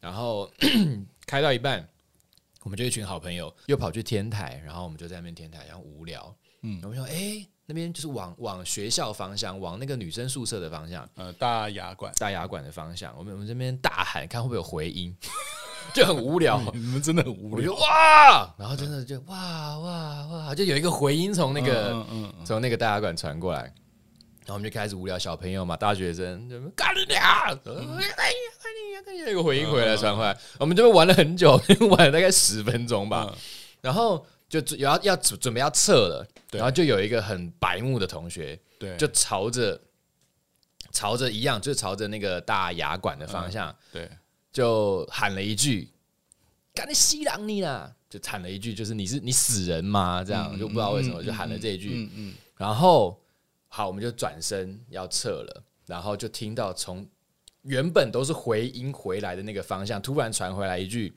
[0.00, 0.50] 然后
[1.24, 1.88] 开到一半，
[2.64, 6.36] 我们就一群好朋友又跑去天台，然后我们就在那边天台，然后无聊。
[6.62, 13.14] 嗯，我们说，哎，那边就是往往学校方向，往那个女生宿舍的方向，呃，大雅馆，大雅馆的方向。
[13.16, 15.14] 我们我们这边大喊，看会不会有回音。
[15.92, 17.72] 就很无聊， 你们真的很无聊。
[17.74, 22.04] 哇，然后真的就哇哇哇，就有一个回音从那个
[22.44, 31.60] 从那个大雅馆传过来，然后我们就开始无聊，小朋友嘛，大学生就干你娘，快点快点快点，有个回音回来传回来，我们这边玩了很久，
[31.90, 33.32] 玩了大概十分钟吧，
[33.82, 34.26] 然后
[34.60, 39.80] 就要要准准备要撤了，然后就有一个很白目的同学，对，就朝着
[40.92, 44.10] 朝着一样，就朝着那个大牙馆的方向，对，
[44.52, 45.90] 就喊了一句
[46.74, 50.22] ：“赶紧西郎你啦！”就喊了一句，就是你是你死人吗？
[50.24, 52.08] 这样就不知道为什么就喊了这一句，
[52.56, 53.20] 然后。
[53.76, 57.04] 好，我们就转身要撤了，然后就听到从
[57.62, 61.12] 原本都是回音回来的那个方向，突然传回来一句。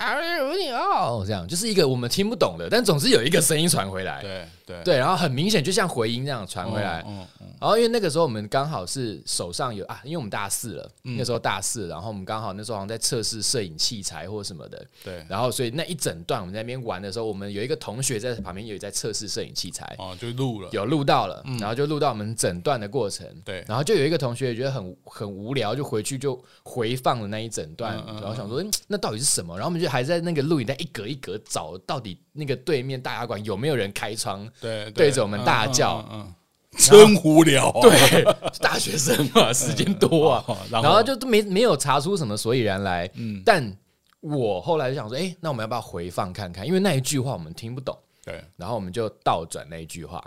[0.00, 4.82] 哦，这样就是一个我们听不懂的，但总是有一个声音传回来，对对。
[4.84, 36.32] 对，然后很明显就像回音这样传回来，嗯嗯，然后因为那个时候我们刚好是手上有啊，因为我们大四了，那时候大四，然后我们刚好那时候好像在测试摄影器材或什么的，对，然后所以那一整段我们在那边玩的时候，我们有一个同学在旁边也在测试摄影器材，哦，就录了，有录到了，然后就录到我们整段的过程，对，然后就有一个同学也觉得很很无聊，就回去就回放了那一整段，然后想说那到底是什么，然后我们就还在那个录影带一格一格找，到底那个对面大牙馆有没有人开窗，对，对着我们大叫，嗯，
[36.78, 38.24] 真无聊， 对，
[38.60, 41.02] 大学生嘛，时间多啊， 然后？
[41.02, 43.76] 就都没没有查出什么所以然来，嗯，但
[44.20, 46.66] 我后来就想说，哎，那我们要不要回放看看？
[46.66, 50.22] 因为那一句话我们听不懂，对，然后我们就倒转那一句话，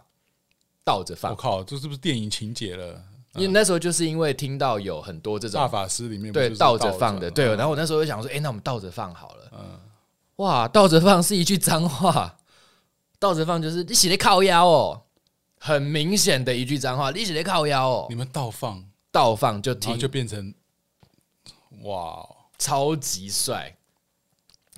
[0.84, 1.32] 倒着放。
[1.32, 3.02] 我靠，这是不是电影情节了？
[3.36, 9.80] 因为那时候就是因为听到有很多这种大法师里面对倒着放的，对，然后我那时候就想说，哎，那我们倒着放好了，嗯。
[10.38, 12.38] 哇，倒着放是一句脏话，
[13.20, 15.04] 倒着放就是你写的靠腰哦，
[15.60, 18.08] 很明显的一句脏话，你写的靠腰哦。
[18.10, 20.54] 你们倒放，倒放就听就变成
[21.84, 22.28] 哇，
[22.58, 23.78] 超级帅，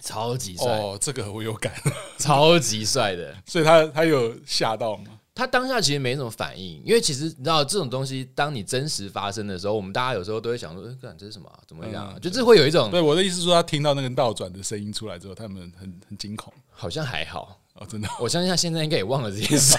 [0.01, 0.65] 超级帅。
[0.65, 1.73] 哦，这个我有感，
[2.19, 5.14] 超级帅的， 所以他他有吓到吗？
[5.35, 11.51] 他当下其实没什么反应，因为其实你知道这种东西，当你真实发生的时候，我们大家有时候都会想说：“哎，这是什么？
[11.67, 12.89] 怎么样？”就是会有一种……
[12.89, 16.53] 对我的意思是说，他听到那个倒转的声音出来之后，他们很很惊恐。
[16.71, 19.77] 好像还好哦，真的， 我相信他现在应该也忘了这件事。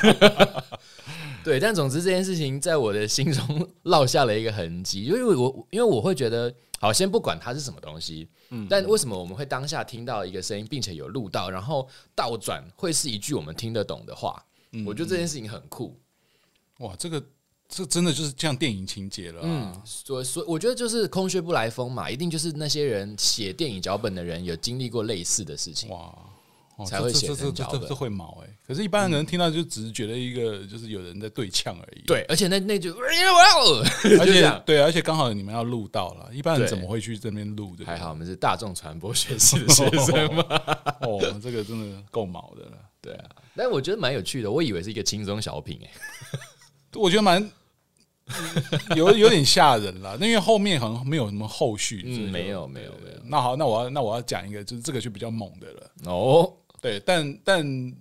[1.42, 14.44] 对，但总之这件事情在我的心中落下了一个痕迹，因为我因为我会觉得，好，先不管它是什么东西，嗯，但为什么我们会当下听到一个声音，并且有录到，然后倒转会是一句我们听得懂的话？
[14.84, 15.98] 我觉得这件事情很酷。
[16.80, 17.24] 哇，这个
[17.68, 19.40] 这真的就是像电影情节了。
[19.42, 26.14] 嗯，所所以我觉得就是空穴不来风嘛，一定就是那些人写电影脚本的人有经历过类似的事情，哇，
[26.84, 27.80] 才会写成脚本。
[27.88, 32.02] 这会毛哎，可是，一般人听到就只是觉得一个就是有人在对呛而已。
[32.06, 32.92] 对，而且那那就，
[34.20, 37.84] 而且对，而且刚好你们要录到了，一般人怎么会去这边录的？
[37.86, 40.44] 还好我们是大众传播学系的学生嘛。
[41.00, 42.78] 哦，这个真的够毛的了。
[43.00, 45.90] 对啊，但我觉得蛮有趣的，我以为是一个轻松小品哎。
[46.94, 47.50] 我觉得蛮
[48.96, 52.02] 有有点吓人了，因为后面好像没有什么后续。
[52.06, 53.16] 嗯，没有没有没有。
[53.24, 55.90] 那好，那我要那我要讲一个，就是这个就比较猛的了。
[56.06, 56.52] 哦，
[56.86, 57.96] 对，但但。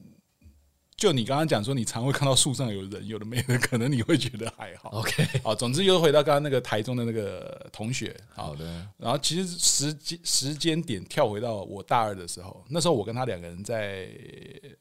[0.98, 4.90] 就你刚刚讲说，你常会看到树上有人，有的没的， 可能你会觉得还好。
[4.92, 8.16] OK， 好，总之又回到刚刚那个台中的那个同学。
[8.34, 8.66] 好的，
[8.98, 14.10] 然后其实时间时间点跳回到我大二的时候，那时候我跟他两个人在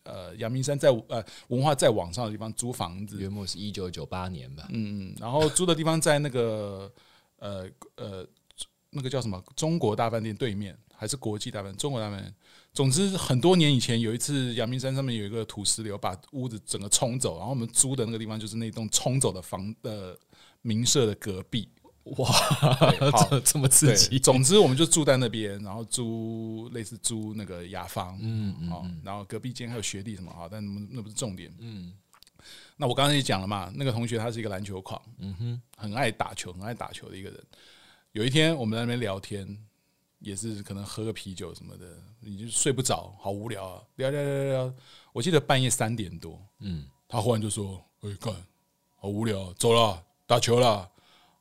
[0.04, 4.68] 呃阳明山在呃文化在网上的地方租房子，约莫是一九九八年吧。
[4.70, 6.88] 嗯嗯，然后租的地方在那个
[7.40, 8.24] 呃呃
[8.90, 11.76] 那个叫什么中国大饭店对面，还是国际大本？
[11.76, 12.34] 中国大饭店。
[12.72, 17.36] 总之，很多年以前有一次，阳明山上面有一个土石流，把屋子整个冲走。
[17.36, 20.18] 然后我们租的那个地方就是那栋冲走的房的
[20.62, 21.68] 民舍的隔壁。
[22.18, 22.28] 哇，
[23.30, 24.18] 这这么刺激！
[24.18, 28.18] 总之，我们就住在那边，然后租类似租那个雅房。
[28.20, 29.00] 嗯嗯。
[29.04, 30.48] 然后隔壁间还有学弟什么啊？
[30.50, 31.54] 但那不是重点。
[31.60, 31.92] 嗯。
[32.76, 37.40] 那我刚才也讲了嘛，那个同学他是一个篮球狂，嗯哼，很爱打球，很爱打球的一个人。
[38.12, 39.46] 有一天我们在那边聊天。
[40.24, 41.84] 也是可能喝个啤酒什么的，
[42.18, 43.82] 你就睡不着，好无聊啊！
[43.96, 44.74] 聊聊聊聊，
[45.12, 48.34] 我记得半夜三点多，嗯，他忽然就说：“哎，干，
[48.96, 50.88] 好无聊，走了，打球了。”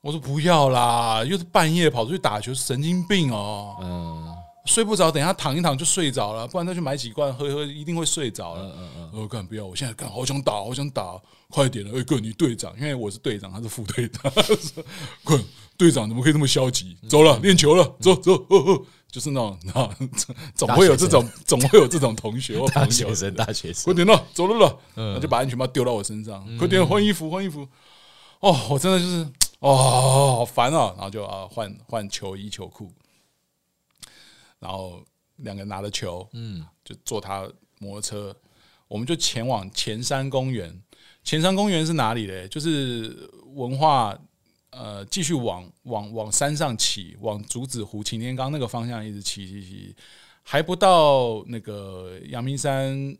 [0.01, 8.63] 我说：“不要啦，又是半夜跑出去打球，神经病哦。”嗯，睡不着，等一下躺一躺就睡着了，不然再去买几罐喝一喝，一定会睡着了。
[8.63, 11.21] 嗯嗯嗯，我说：“干，不要，我现在干，好想打，好想打，
[11.53, 11.99] 快点了！
[11.99, 14.33] 哎，哥，你队长，因为我是队长，他是副队长，
[15.23, 15.39] 滚。”
[15.77, 16.95] 队长怎么可以这么消极？
[17.09, 19.89] 走了，练球了，走走，哦哦，就是那种，啊，
[20.55, 27.67] 总会有这种，总会有这种同学或朋友，大学生，大学生，快点了，走了了，那就把安全帽丢到我身上，快点换衣服，换衣服。
[28.39, 29.27] 哦，我真的就是，
[29.59, 30.93] 哦，好烦啊！
[30.95, 32.91] 然后就啊，换换球衣、球裤，
[34.59, 35.03] 然后
[35.37, 37.49] 两个人拿着球，嗯，就坐他
[37.79, 38.35] 摩托车。
[38.87, 40.79] 我们就前往前山公园。
[41.23, 42.47] 前山公园是哪里嘞？
[42.47, 44.17] 就是文化
[44.71, 49.95] 呃，继续往往往山上骑，往竹子湖、擎天岗那个方向一直骑骑骑，
[50.41, 53.17] 还不到那个阳明山。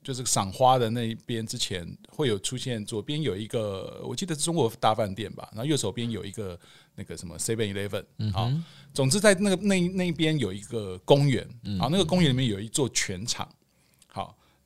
[0.00, 6.58] 就是赏花的那一边，之前会有出现，左边有一个，我记得是中国大饭店吧，然后右手边有一个
[6.94, 8.50] 那个什么 Seven Eleven，好，
[8.94, 11.42] 总之在那个那那边有一个公园，
[11.78, 13.52] 啊，那个公园里面有一座全场，好，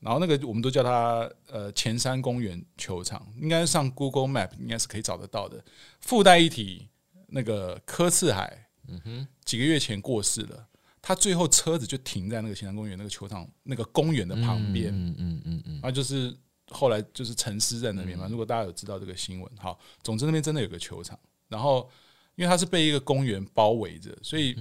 [0.02, 5.64] 然后那个我们都叫它呃前山公园球场，应该上 Google Map 应该是可以找得到的。
[6.00, 6.88] 附带一提，
[7.28, 10.66] 那个柯次海，嗯哼，几个月前过世了。
[11.00, 16.36] 他最后车子就停在那个前山公园那个球场那个公园的旁边，嗯嗯嗯嗯，啊，就是
[16.70, 18.26] 后来就是沉思在那边嘛。
[18.28, 21.18] 如果大家有知道这个新闻，好，总之那边真的有个球场。
[21.48, 21.90] 然后
[22.36, 24.56] 因为它是被一个公园包围着，所以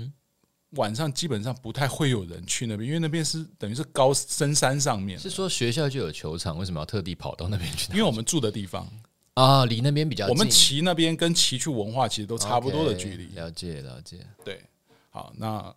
[0.71, 5.17] 晚上基本上不太会有人去那边，因为那边是等于是高深山上面。
[5.19, 7.91] 是说学校就有球场，为什么要特地跑到那边去？
[7.91, 8.87] 因为我们住的地方
[9.33, 10.33] 啊，离那边比较近。
[10.33, 13.27] 我们骑那边跟骑去文化其实都差不多的距离。
[13.35, 14.61] 了解了解，对，
[15.09, 15.73] 好那。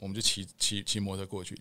[0.00, 1.60] 我们就骑骑骑摩托过去，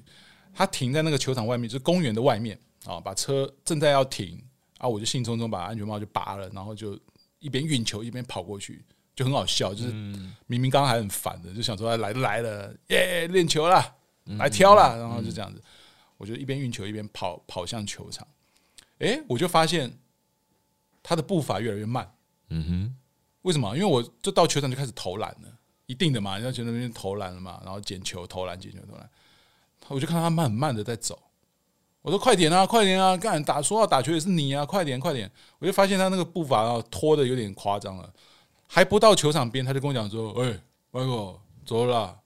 [0.54, 2.56] 他停在那个球场外面，就是公园的外面
[2.86, 3.00] 啊。
[3.00, 4.40] 把车正在要停
[4.78, 6.96] 啊，我就兴冲冲把安全帽就拔了，然后就
[7.40, 8.86] 一边运球一边跑过去，
[9.18, 9.74] 就很好笑。
[9.74, 9.92] 就是
[10.46, 13.96] 明明刚刚还很烦的，就想说来都来了，耶，练球了，
[14.38, 15.62] 来挑了，然后就这样子，
[16.16, 18.26] 我就一边运球一边跑跑向球场。
[19.00, 20.00] 诶，我就发现
[21.04, 22.10] 他的步伐越来越慢。
[22.50, 22.96] 嗯哼，
[23.42, 23.76] 为什么？
[23.76, 25.58] 因为我就到球场就开始投篮了。
[25.88, 29.10] 一定的嘛，人家觉得那边投篮了嘛，然后捡球投篮，捡球投篮，
[29.88, 31.18] 我就看他慢很慢的在走，
[32.02, 38.14] 我说快点啊，快点啊，干打说要打球也是你啊，快点快点，我就发现他那个步伐啊拖的有点夸张了，
[38.68, 40.60] 还不到球场边，他就跟我讲说，哎
[40.92, 42.20] ，，Michael 走了啦，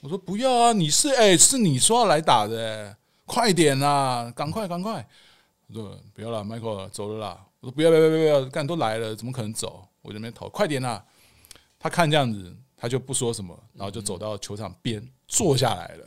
[0.00, 5.06] 我说不要啊，你是哎是你说要来打的，快点啊，赶快赶快，
[5.68, 9.86] 我说不要了，Michael 走了啦，我说不要不要不要不要，干都来了，怎么可能走？
[10.02, 11.04] 我就没投，快点啊。
[11.78, 16.04] 他看这样子，他就不说什么，然后就走到球场边坐下来了，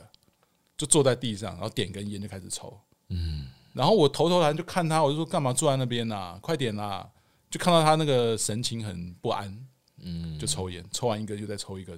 [0.76, 2.78] 就坐在地上，然后点根烟就开始抽。
[3.08, 6.38] 嗯，然后我头头来就看他，我就说干嘛坐在那边呢？
[6.40, 7.08] 快点啦！
[7.54, 9.66] 就看到他那个神情很不安，
[10.02, 11.96] 嗯，就抽烟，抽完一根就再抽一根。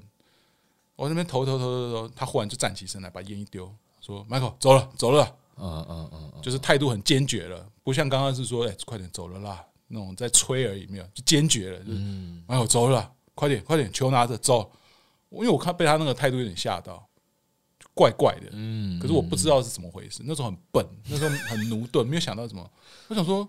[0.96, 11.98] 我那边投投投投投，他忽然就站起身来，把烟一丢，说：“Michael，走了，走了。”嗯嗯嗯，就是态度很坚决了，不像刚刚是说：“哎，快点走了啦。”那种在催而已，没有就坚决了，就是
[12.46, 14.70] “Michael 走了。”快点，快点，球拿着走。
[15.30, 17.08] 因为我看被他那个态度有点吓到，
[17.94, 18.48] 怪怪的。
[18.52, 20.20] 嗯，可是我不知道是怎么回事。
[20.22, 22.70] 那时候很笨，那时候很驽钝，没有想到什么。
[23.08, 23.48] 我想说，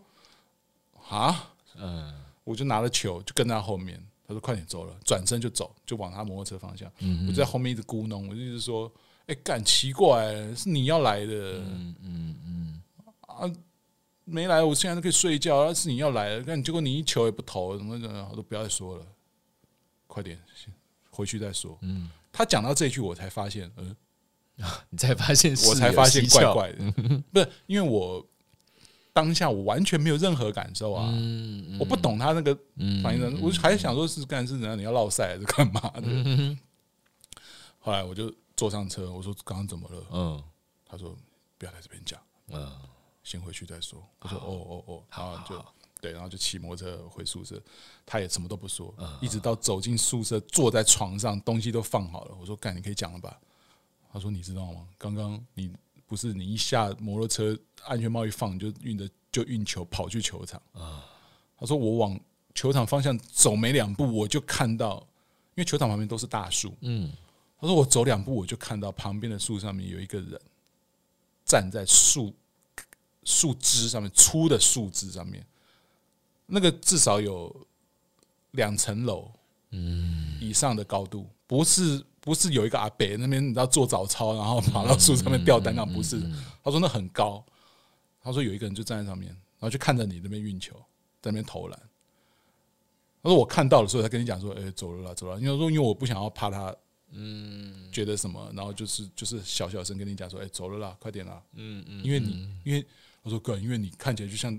[1.09, 2.13] 啊，嗯，
[2.43, 4.01] 我就拿了球，就跟在他后面。
[4.27, 6.91] 他说：“快点走了。”转身就走，就往他摩托车方向。
[6.99, 8.91] 嗯我就在后面一直咕哝，我就一直说
[9.27, 12.81] ：“哎，干奇怪，是你要来的。”嗯嗯嗯，
[13.21, 13.49] 啊，
[14.25, 15.63] 没来，我现在都可以睡觉。
[15.63, 19.05] 要是你要来了，但结果你一球也不投，怎么怎么，我都不要再说了。
[20.07, 20.37] 快点，
[21.09, 21.77] 回去再说。
[21.83, 23.95] 嗯，他讲到这句，我才发现，嗯，
[24.89, 26.91] 你才发现，我才发现怪怪的，
[27.31, 28.27] 不是因为我
[29.17, 31.11] 当下我完全没有任何感受啊，
[31.79, 32.55] 我不懂他那个
[33.01, 36.57] 反应，我还想说是干是怎样，你要落赛还是干嘛的？
[37.79, 40.03] 后来我就坐上车，我说刚刚怎么了？
[40.11, 40.43] 嗯，
[40.85, 41.17] 他说
[41.57, 42.71] 不要在这边讲，嗯，
[43.23, 44.07] 先回去再说。
[44.19, 45.65] 我说哦哦哦，好就。
[45.99, 47.59] 对，然后就骑摩托车回宿舍，
[48.05, 52.35] 他也什么都不说，一直到走进宿舍，坐在床上，东西都放好了。
[52.39, 53.35] 我说：“干，你可以讲了吧？”
[54.13, 54.87] 他说：“你知道吗？
[54.95, 55.73] 刚刚你
[56.07, 61.05] 不是你一下摩托车，安全帽一放，就运的就运球跑去球场啊。”
[61.59, 62.19] 他说：“我往
[62.55, 65.05] 球场方向走没两步，我就看到，
[65.55, 66.73] 因为球场旁边都是大树。
[66.81, 67.11] 嗯，
[67.59, 70.41] 他说我走两步，我就看到旁边的树上面有一个人
[71.43, 72.33] 站在树
[73.23, 75.45] 树枝上面，粗的树枝上面。”
[76.49, 77.53] 那个至少有
[78.51, 79.29] 两层楼，
[79.71, 86.21] 嗯，以上的高度，不是不是有一个阿北那边你知道做早操，然后爬到树上面吊单杠，不是。
[86.63, 87.43] 他说那很高，
[88.21, 90.75] 他说有一个人就站在上面，然后就看着你那边运球，
[91.21, 91.79] 在那边投篮。
[93.23, 95.39] 他说我看到的时候，他跟你讲说，哎，走了啦，走了。
[95.39, 96.75] 因为说因为我不想要怕他，
[97.11, 102.85] 嗯，觉得什么，然后就是就是小小声跟你讲说，哎，走了啦，快点啦，嗯嗯，因为你因为
[103.23, 104.57] 我说哥，因为你看起来就像。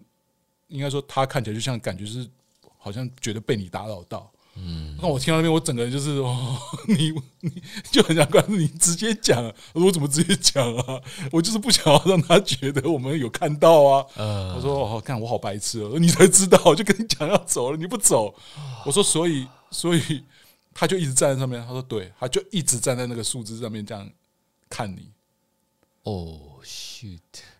[0.69, 2.29] 应该说，他看起来就像感觉是，
[2.77, 4.31] 好像觉得被你打扰到。
[4.61, 11.01] 嗯，那我听到那边，我整个人就是哦， 你你就很想关注你直接讲，我说我怎么直接讲啊？
[11.33, 14.07] 我就是不想要让他觉得我们有看到啊。
[14.17, 18.35] 嗯，我说哦，看我好白痴哦，你才知道，我就跟你讲要走了，你不走。
[18.85, 20.25] 我说所以所以
[20.75, 21.61] 他就一直站在上面。
[21.67, 24.11] 他说对，他就一直站在那个树枝上面这样
[24.69, 25.11] 看你。
[26.05, 27.19] 哦，shoot。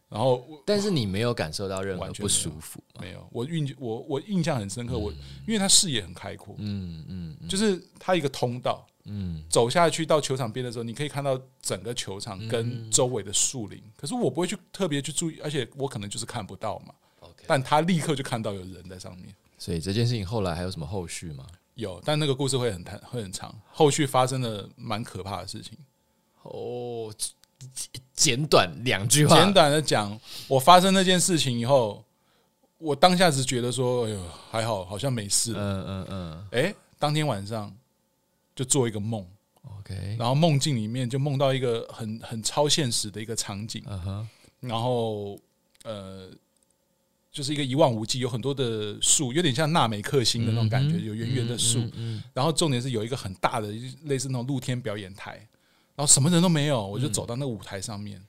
[0.09, 2.83] 然后，但是你没有感受到任何不舒服？
[2.99, 5.13] 没有，我印我我印象很深刻，我
[5.47, 13.83] 因为他视野很开阔，嗯嗯，就是他一个通道，嗯，走下去到球场边的时候，你可以看到整个球场跟周围的树林。
[13.99, 16.95] 可是我不会去特别去注意，而且我可能就是看不到嘛。
[17.21, 19.35] OK，但他立刻就看到有人在上面。
[19.59, 21.45] 所以这件事情后来还有什么后续吗？
[21.75, 23.55] 有，但那个故事会很谈，会很长。
[23.71, 25.77] 后续发生了蛮可怕的事情。
[26.45, 27.13] 哦。
[28.15, 32.05] 简短两句话，简短的讲，我发生那件事情以后，
[32.79, 35.53] 我当下只觉得说，哎呦，还好，好像没事。
[35.57, 36.47] 嗯嗯嗯。
[36.53, 37.73] 哎，当天晚上
[38.55, 39.25] 就做一个梦
[39.79, 43.85] ，OK，然后梦境里面就梦到一个很很超现实的一个场景，
[44.61, 45.39] 然后
[45.85, 46.29] 呃，
[47.31, 52.23] 就是一个一望无际，有很多的树，有点像纳美克星的那种感觉，有圆圆的树，嗯。
[52.33, 53.69] 然后重点是有一个很大的
[54.05, 55.45] 类似那种露天表演台。
[55.99, 58.25] 然后什么人都没有，我就走到那个舞台上面，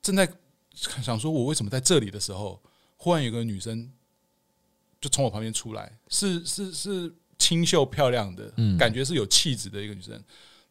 [0.00, 0.26] 正在
[0.74, 2.58] 想说，我为什么在这里的时候，
[2.96, 3.92] 忽然有个女生
[4.98, 10.18] 就从我旁边出来，是是是清秀漂亮的，感觉是有气质的一个女生。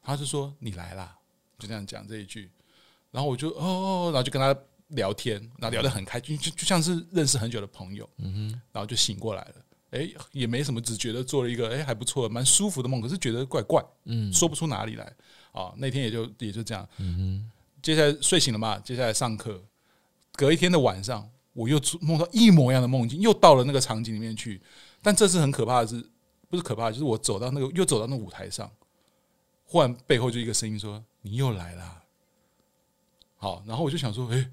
[0.01, 1.15] 她就说：“你来啦！”
[1.59, 2.49] 就这样讲这一句，
[3.11, 8.09] 然后我就哦，然后就跟她聊天，然后聊得很开心，就就像是认识很久的朋友。
[8.17, 9.55] 嗯哼，然后就醒过来了，
[9.91, 15.13] 哎，也没什么，只觉得做了一个哎还不错、蛮舒服的梦，可是觉得怪怪，嗯，说不出哪里来。
[15.55, 16.87] 啊，那天也就也就这样。
[16.97, 17.49] 嗯，
[17.81, 19.63] 接下来睡醒了嘛，接下来上课。
[20.33, 24.61] 隔一天的晚上，我又梦到一模一样的梦境，又到了那个场景里面去。
[25.01, 26.05] 但这次很可怕的是，
[26.49, 28.69] 不是可怕，就是我走到那个，又走到那舞台上，
[29.63, 32.03] 忽然背后就一个声音说：“你又来了。”
[33.39, 34.51] 好，然后我就想说：“哎，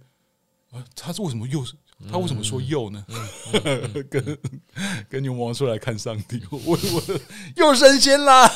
[0.94, 1.64] 他是为什么又？
[2.10, 3.04] 他为什么说又呢？
[4.08, 4.38] 跟
[5.08, 6.78] 跟牛魔王出来看上帝，我我
[7.56, 8.46] 又升仙啦！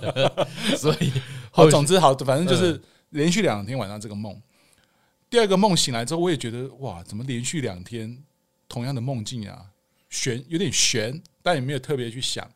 [0.78, 1.12] 所以。”
[1.52, 2.80] 好，总之好，反正就是
[3.10, 4.40] 连续两天晚上这个梦。
[5.28, 8.24] 第二个梦醒来之后，我也觉得哇，怎么连续两天
[8.66, 9.66] 同样的梦境啊？
[10.08, 12.50] 悬，有点悬，但也没有特别去想。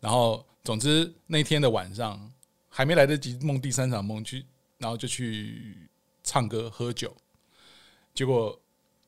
[0.00, 2.32] 然后，总之那天的晚上
[2.70, 4.44] 还没来得及梦第三场梦，去，
[4.78, 5.88] 然后就去
[6.24, 7.14] 唱歌喝酒，
[8.14, 8.58] 结果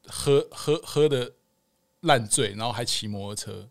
[0.06, 1.32] 喝喝喝的
[2.00, 3.68] 烂醉，然后还骑摩托车。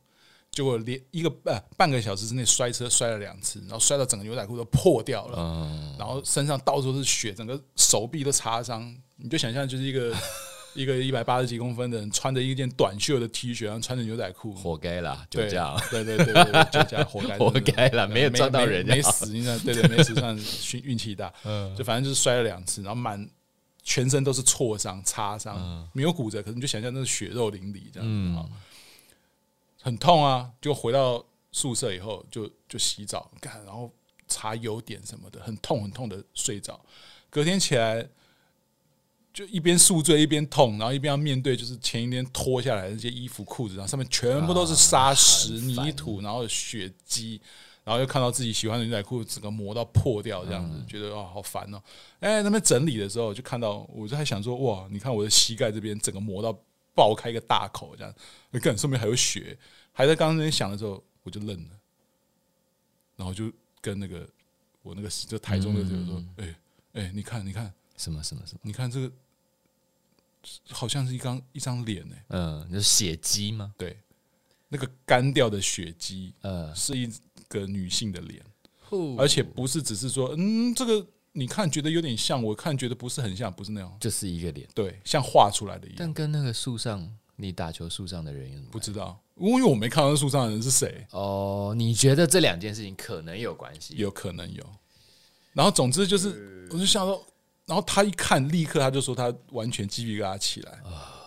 [0.52, 8.94] 结果连一个半半个小时之内摔车摔了两次，然后摔到整个牛仔裤都破掉了，然后身上到处都是血，整个手臂都擦伤。
[9.16, 10.14] 你就想象就是一个
[10.76, 20.38] 一个一百八十几公分的人，穿着一件短袖的 T 恤，然后穿着牛仔裤，活该啦，就这样，对对对对，就这样，活该， 活该了，没有撞到人，没死，应该对对，没死算
[20.74, 21.32] 运运气大，
[21.78, 23.26] 就反正就是摔了两次，然后满
[23.84, 28.46] 全身都是挫伤、擦伤，没有骨折，可是你就想象那是血肉淋漓这样子啊。
[29.82, 30.50] 很痛啊！
[30.62, 33.92] 就回到宿舍以后就，就就洗澡干，然后
[34.28, 36.80] 擦油点什么的，很痛很痛的睡着。
[37.30, 38.08] 隔天起来，
[39.34, 47.42] 就一边宿醉一边痛，然后一边要面对就是前一天脱下来的那些衣服裤子，然后上面全部都是沙石泥土，然后血迹，
[47.84, 51.82] 然后又看到自己喜欢的牛仔裤整个磨到破掉，这样子，觉得啊好烦哦。
[52.20, 56.56] 哎，那边整理的时候就看到，我就还想说哇，你看我的膝盖这边整个磨到。
[56.94, 58.14] 爆开一个大口，这样，
[58.50, 59.58] 你看上面还有血，
[59.92, 61.70] 还在刚刚那边想的时候，我就愣了，
[63.16, 64.28] 然后就跟那个
[64.82, 66.56] 我那个就台中的人说：“哎
[66.94, 67.74] 哎，你看，你看。
[67.98, 68.60] 什么什么什么？
[68.64, 69.12] 你看这个
[70.72, 73.76] 好像是一张一张脸哎，嗯，那是血迹吗？
[73.78, 73.96] 对，
[74.70, 77.08] 那个干掉的血迹，呃，是一
[77.48, 78.44] 个女性的脸，
[79.20, 85.96] 而且不是只是说，嗯，这个。”你看，觉得有点像，我看觉得不是很像，不是那样，就是一个脸，对，像画出来的一样。
[86.00, 88.70] 但跟那个树上你打球树上的人有什么？
[88.72, 91.06] 不知道，因为我没看到树上的人是谁。
[91.12, 93.96] 哦，你觉得这两件事情可能有关系？
[93.98, 94.64] 有可能有。
[95.54, 97.26] 然后总之就是，我就想说，
[97.66, 100.80] 然后他一看，立刻他就说他完全鸡皮疙瘩起来。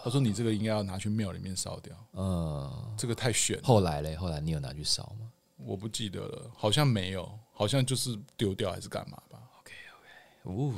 [0.04, 3.58] 他说：“你这个应该要拿去庙里面烧掉。”嗯，这个太玄。
[3.62, 5.30] 后来嘞，后来你有拿去烧吗？
[5.56, 9.33] 我不记得了，好像没有，好像就是丢掉还是干嘛吧。
[10.44, 10.72] 哦，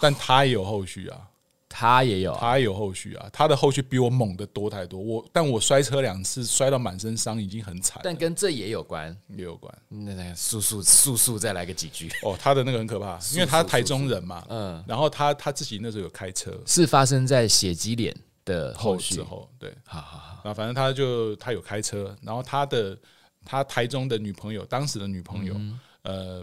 [0.00, 1.28] 但他也有后续啊，
[1.68, 4.98] 他也有，他也有后续啊，他的后续比我猛的多太多。
[4.98, 8.00] 我，但我摔车两次，摔到满身伤，已经很惨。
[8.02, 9.72] 但跟这也有关，也有关。
[9.88, 12.08] 那那速速速速再来个几句。
[12.22, 18.14] 哦，他的那个很可怕，因为他台中人嘛，嗯，然后他他自己那时候有开车，是发生在血迹脸
[18.44, 19.20] 的后续。
[19.20, 22.96] 后，对，好好好，然后反正他就他有开车，然后他的
[23.44, 25.56] 他台中的女朋友，当时的女朋友，
[26.02, 26.42] 呃。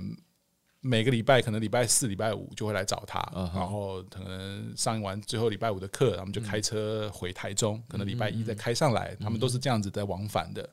[0.86, 3.26] 每个礼拜可能礼拜四、礼拜五就会来找他，
[3.56, 10.70] 然后可能上完最后礼拜五的课，他们就开车回台中，可能礼拜一再开上来，他们都是这样子在往返的。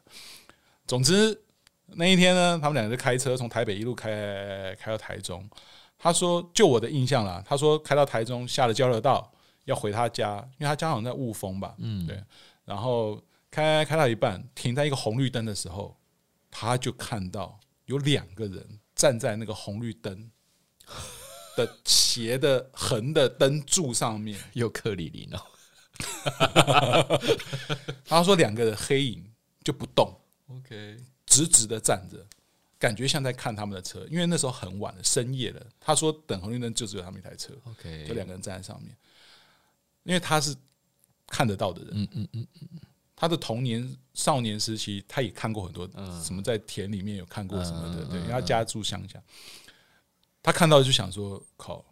[0.84, 1.40] 总之
[1.86, 5.48] 那一天呢，他们两个就开车从台北一路开开到台中。
[5.96, 9.30] 他说，就我的印象啦，他说开到台中下了交流道，
[9.66, 12.20] 要回他家，因为他家好像在雾峰吧，嗯，对。
[12.64, 15.94] 然后开开到一半，停在一个红绿灯的时候，
[16.50, 20.30] 他就看到有两个人站在那个红绿灯
[21.56, 25.40] 的斜的横的灯柱上面， 又克里林哦。
[28.04, 29.24] 他说两个人黑影
[29.64, 30.14] 就不动
[30.48, 32.26] ，OK，直直的站着。
[32.78, 35.66] 感觉像在看他们的车，因为那时候很晚了，深夜了。
[35.78, 38.94] 他说等红绿灯就只有他们一台车，OK，就两个人站在上面。
[40.02, 40.54] 因为他是
[41.26, 42.68] 看得到的人，嗯嗯嗯嗯，
[43.20, 45.86] 他的童年少年时期，他也看过很多
[46.22, 49.22] 什么在田里面有看过什么的，对，因为他家住乡下，
[50.42, 51.84] 他看到就想说靠，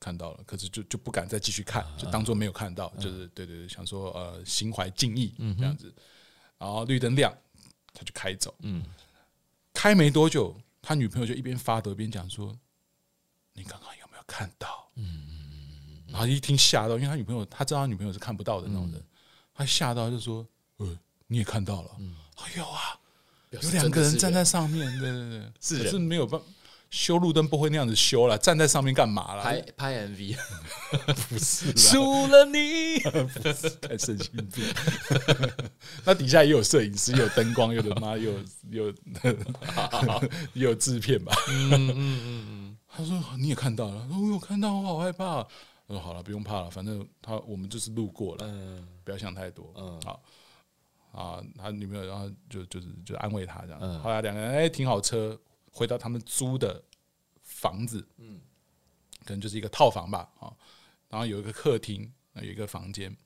[0.00, 5.94] 看到了，可是就就不敢再继续看，就当做没有看到，就是对对对，想说呃心怀敬意这样子，
[6.56, 7.30] 然后绿灯亮，
[7.92, 8.82] 他就开走，嗯。
[9.74, 12.58] 开没多久，他女朋友就一边发抖一边讲说
[13.52, 19.00] ：“你刚刚有没有看到？”嗯，然后一听吓到，因为他女朋友他知道他女朋友是看不到的那种人，
[19.58, 20.46] 他吓到就说
[20.78, 20.96] ：“呃，
[21.26, 21.90] 你也看到了？
[22.36, 22.96] 哎呦啊，
[23.50, 26.46] 有两个人站在上面，对对对，是是没有办法。”
[26.90, 29.42] 修路灯不会那样子修了，站在上面干嘛了？
[29.42, 30.36] 拍拍 MV，
[31.28, 32.98] 不是输了你，
[33.82, 34.64] 太神经病。
[36.06, 38.32] 那底下也有摄影师，有灯光，有的妈，有
[38.70, 38.94] 有
[40.54, 41.36] 有制片吧？
[41.50, 42.76] 嗯嗯嗯嗯。
[42.88, 45.46] 他说你也看到了，我有看到，我好害怕。
[45.88, 49.74] 我说好了，不用怕了，反正他我们就是路过了，不要想太多。
[49.76, 50.22] 嗯，好
[51.10, 54.00] 啊，他女朋友然后就就是就安慰他这样。
[54.00, 55.36] 后来两个人哎停好车。
[55.70, 56.82] 回到他们租的
[57.42, 58.40] 房子，嗯，
[59.24, 60.50] 可能就是一个套房吧，啊，
[61.08, 63.16] 然后有一个客厅，有一个房间。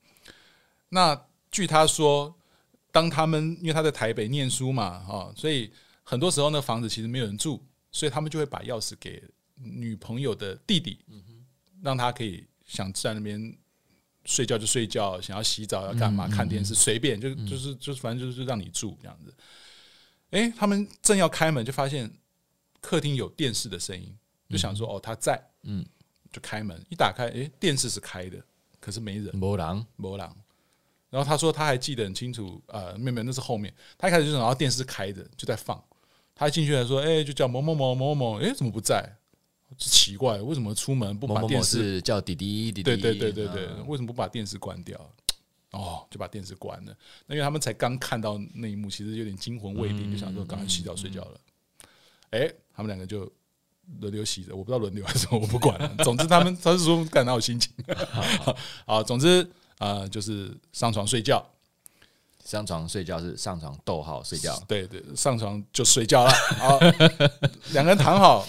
[0.90, 1.18] 那
[1.50, 2.34] 据他说，
[2.90, 9.22] 当他们因为他在台北念书嘛，哈，所以很多时候那房子其实没有人住，所以他们就会把钥匙给
[9.54, 11.46] 女朋友的弟弟，嗯
[11.80, 13.56] 让他可以想在那边
[14.24, 19.34] 睡觉就睡觉，想要洗澡要干嘛看电视随便，就就是就是反正就是让你住这样子。
[20.30, 22.10] 诶，他们正要开门，就发现。
[22.84, 24.12] 客厅有电视的声音，
[24.50, 25.86] 就想说哦，他在，嗯，
[26.32, 28.36] 就开门一打开，诶，电视是开的，
[28.80, 30.28] 可是没人，没人，没人。
[31.08, 35.80] 然后他说他还记得很清楚，呃，没有没有，那是后面，他一开始就然后电视开着，就在放，
[36.34, 39.08] 他进去来说，诶，就叫某某某某某，诶，怎么不在？
[39.78, 42.82] 奇怪，为什么出门不把电视叫弟弟弟弟？
[42.82, 44.98] 对对对对对，为什么不把电视关掉？
[45.72, 46.94] 哦，就把电视关了。
[47.26, 51.40] 那因为他们才刚看到那一幕，其实有点惊魂未定，就想说赶快洗澡睡觉了。
[52.30, 52.54] 诶。
[52.74, 53.30] 他们两个就
[54.00, 55.94] 轮流洗着，我不知道轮流还是什么，我不管了。
[56.02, 57.70] 总之，他们他是说感到有心情。
[58.86, 59.42] 好，总之
[59.76, 61.46] 啊、呃，就是上床睡觉。
[62.42, 64.58] 上床睡觉是上床逗号睡觉。
[64.66, 66.30] 对对，上床就睡觉了。
[66.30, 66.80] 好，
[67.74, 68.48] 两个人躺好，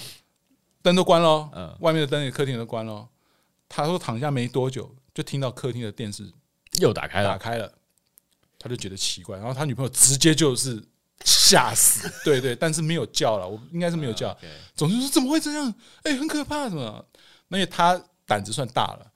[0.84, 3.10] 灯都关了，嗯，外面的灯也客厅都关了。
[3.68, 6.32] 他说躺下没多久，就听到客厅的电视
[6.80, 7.74] 又打开了，打开了，
[8.60, 10.84] 他就觉得奇怪，然后他女朋友直接就是。
[11.26, 12.12] 吓死！
[12.26, 14.38] 对对，但是没有叫了，我应该是没有叫。
[14.76, 15.74] 总之说怎么会这样？
[16.04, 17.06] 哎，很可怕，什么？
[17.48, 19.12] 那因为他胆子算大了，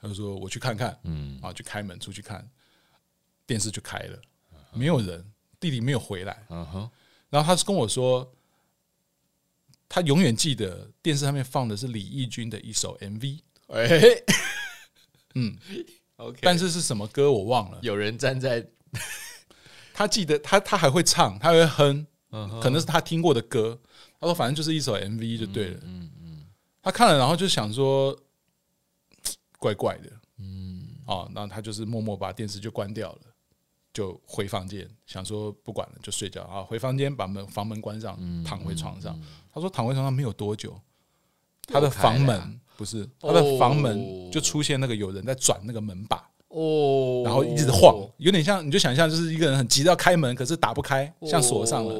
[0.00, 2.44] 他就说：“我去看看。”嗯，然后去开门出去看，
[3.46, 4.18] 电视就开了，
[4.72, 5.24] 没有人，
[5.60, 6.44] 弟弟没有回来。
[6.48, 6.90] 嗯哼，
[7.28, 8.28] 然后他是跟我说，
[9.92, 13.40] 他永远记得电视上面放的是李翊君的一首 MV。
[13.66, 13.88] 哎，
[15.34, 15.58] 嗯
[16.16, 17.78] ，OK，但是是什么歌我忘了。
[17.82, 18.64] 有人站在。
[19.92, 22.06] 他记得他他还会唱，他会哼，
[22.62, 23.78] 可能是他听过的歌。
[24.18, 25.80] 他说反正就是一首 MV 就对了。
[25.82, 26.44] 嗯嗯，
[26.80, 28.16] 他看了，然后就想说
[29.58, 30.10] 怪怪的。
[30.38, 33.20] 嗯，哦，然后他就是默默把电视就关掉了，
[33.92, 36.62] 就回房间，想说不管了，就睡觉啊。
[36.62, 39.18] 回房间把门房门关上，躺回床上。
[39.52, 40.78] 他说躺回床上没有多久，
[41.66, 46.24] 他的房门不是他的房门就出现那个有人在转那个门把。
[46.48, 51.94] 哦，然后一直晃，有点像，你就想象就是一个人很急着要开门，可是打不开，像锁上了，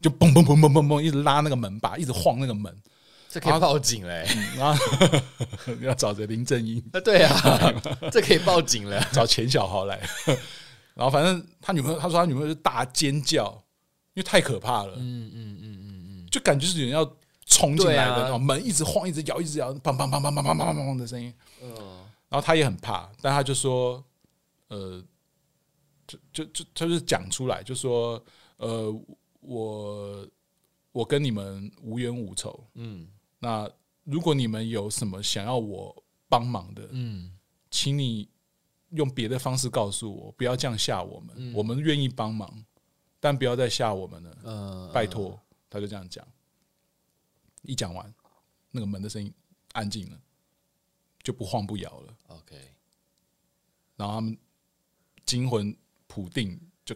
[0.00, 2.74] 就嘣嘣嘣嘣嘣嘣，一直拉那个门把，一直晃那个门，
[3.28, 4.26] 这可以报警嘞！
[4.56, 4.84] 然后
[5.82, 7.74] 要找着林正英，啊，对啊，
[8.10, 10.00] 这可以报警了， 找钱小豪来。
[10.94, 13.52] 然后反正他女朋友，他说他女朋友是大尖叫，
[14.14, 17.04] 因为太可怕了，嗯嗯嗯嗯嗯，就感觉是有人要
[17.46, 21.74] 冲进来的那种，门一直晃，一直摇，一直摇，砰砰砰砰砰砰砰砰的声音，嗯。
[22.30, 24.02] 然后他也很怕，但他就说，
[24.66, 25.00] 呃，
[26.06, 28.20] 就就就他就讲出来，就说，
[28.56, 28.92] 呃，
[29.40, 30.26] 我
[30.90, 33.06] 我跟你们无冤无仇，嗯，
[33.38, 33.70] 那
[34.02, 35.94] 如果你们有什么想要我
[36.28, 37.30] 帮忙的，嗯，
[37.70, 38.28] 请你
[38.90, 42.64] 用别的方式告诉我，不要这样吓我们，嗯、我们愿意帮忙，
[43.20, 46.26] 但不要再吓我们了，嗯，拜托，他就这样讲，
[47.62, 48.14] 一讲完，
[48.70, 49.32] 那个门的声音
[49.72, 50.20] 安静了。
[51.22, 52.14] 就不晃不摇了。
[52.26, 52.54] OK，
[53.96, 54.36] 然后他们
[55.24, 55.74] 惊魂
[56.06, 56.94] 甫定，就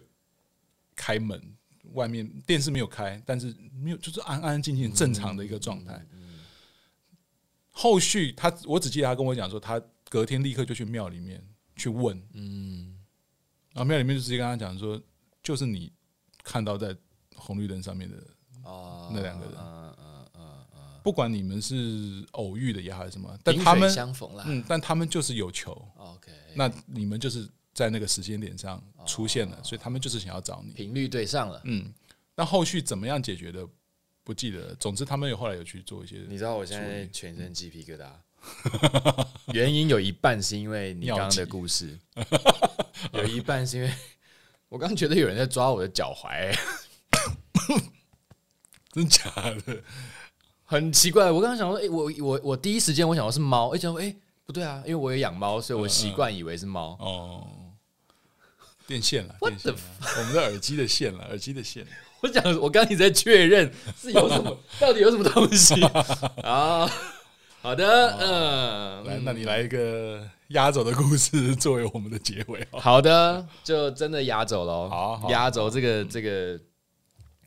[0.95, 1.57] 开门，
[1.95, 6.05] 外面电视没有开，但是没有，就是安安静静正常的一个状态。
[7.71, 11.43] 后续他，我只记得他跟我讲说，他隔天立刻就去庙里面
[11.79, 12.99] 去问，嗯，
[13.73, 15.01] 然后庙里面就直接跟他讲说，
[15.43, 15.93] 就是你
[16.43, 16.95] 看到在
[17.37, 18.17] 红绿灯上面的
[19.13, 31.95] 那两个人，嗯嗯嗯嗯，不管你们是偶遇的也好还是什么，但他们相逢了，嗯，但他们就是有求，OK，那你们就是在那个时间点上出现了，所以他们就是想要找你，频率对上了，嗯，
[32.35, 33.67] 那后续怎么样解决的？
[34.25, 36.19] 不记得了，总之他们有后来有去做一些。
[36.29, 38.11] 你知道我现在全身鸡皮疙瘩，
[39.53, 41.99] 原因有一半是因为你刚刚的故事，
[43.13, 43.93] 有一半是因为
[44.69, 46.55] 我刚觉得有人在抓我的脚踝，
[48.93, 49.31] 真假
[49.67, 49.83] 的，
[50.65, 51.31] 很奇怪。
[51.31, 54.15] 我刚刚想说，哎，我我我第一时间我想说是猫，哎，想说哎
[54.45, 56.97] 不对啊，因为我有养猫，所以我习惯以为是猫。
[57.01, 57.47] 哦，
[58.87, 59.75] 电线了，电线，
[60.19, 61.87] 我们的耳机的线了，耳机的线。
[62.21, 65.81] 我讲，我刚刚一直在确认是有什么， 到底有什么东西
[66.43, 66.91] 啊？
[67.61, 72.67] 好的，嗯，来，那你来一个压轴的故事作为我们的结尾。
[72.71, 74.89] 好的，就真的压轴喽。
[74.89, 76.59] 好，压轴这个这个，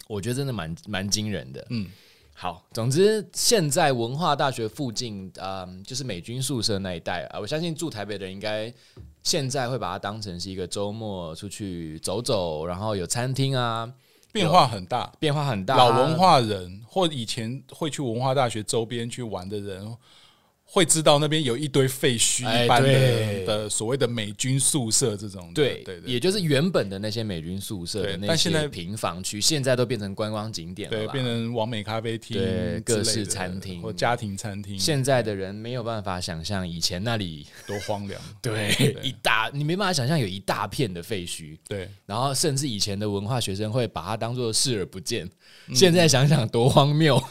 [0.07, 1.65] 我觉得真的蛮蛮惊人的。
[1.69, 1.87] 嗯，
[2.33, 8.71] 好，总之现在文化大学附近，嗯，就是美军宿舍那一带啊，我相信住台北的人应该
[9.23, 13.91] 现在会把它当成是一个周末出去走走，然后有餐厅啊。
[14.31, 15.75] 变化很大，变化很大。
[15.75, 19.95] 老文化人或以前会去文化大学周边去玩的人。
[20.73, 32.41] 会知道那边有一堆废墟一般的的所谓的美军宿舍这种，对对，也就是原本的那些美军宿舍的那些平房区，现在都变成观光景点了，对，变成网美咖啡厅、
[32.85, 33.81] 各式餐厅。
[33.81, 34.79] 或家庭餐厅。
[34.79, 45.29] 现在的人没有办法想象以前那里多荒凉， 对，一大你没办法想象有一大片的废墟，对，然后甚至以前的文化学生会把它当做视而不见，
[45.73, 47.21] 现在想想多荒谬，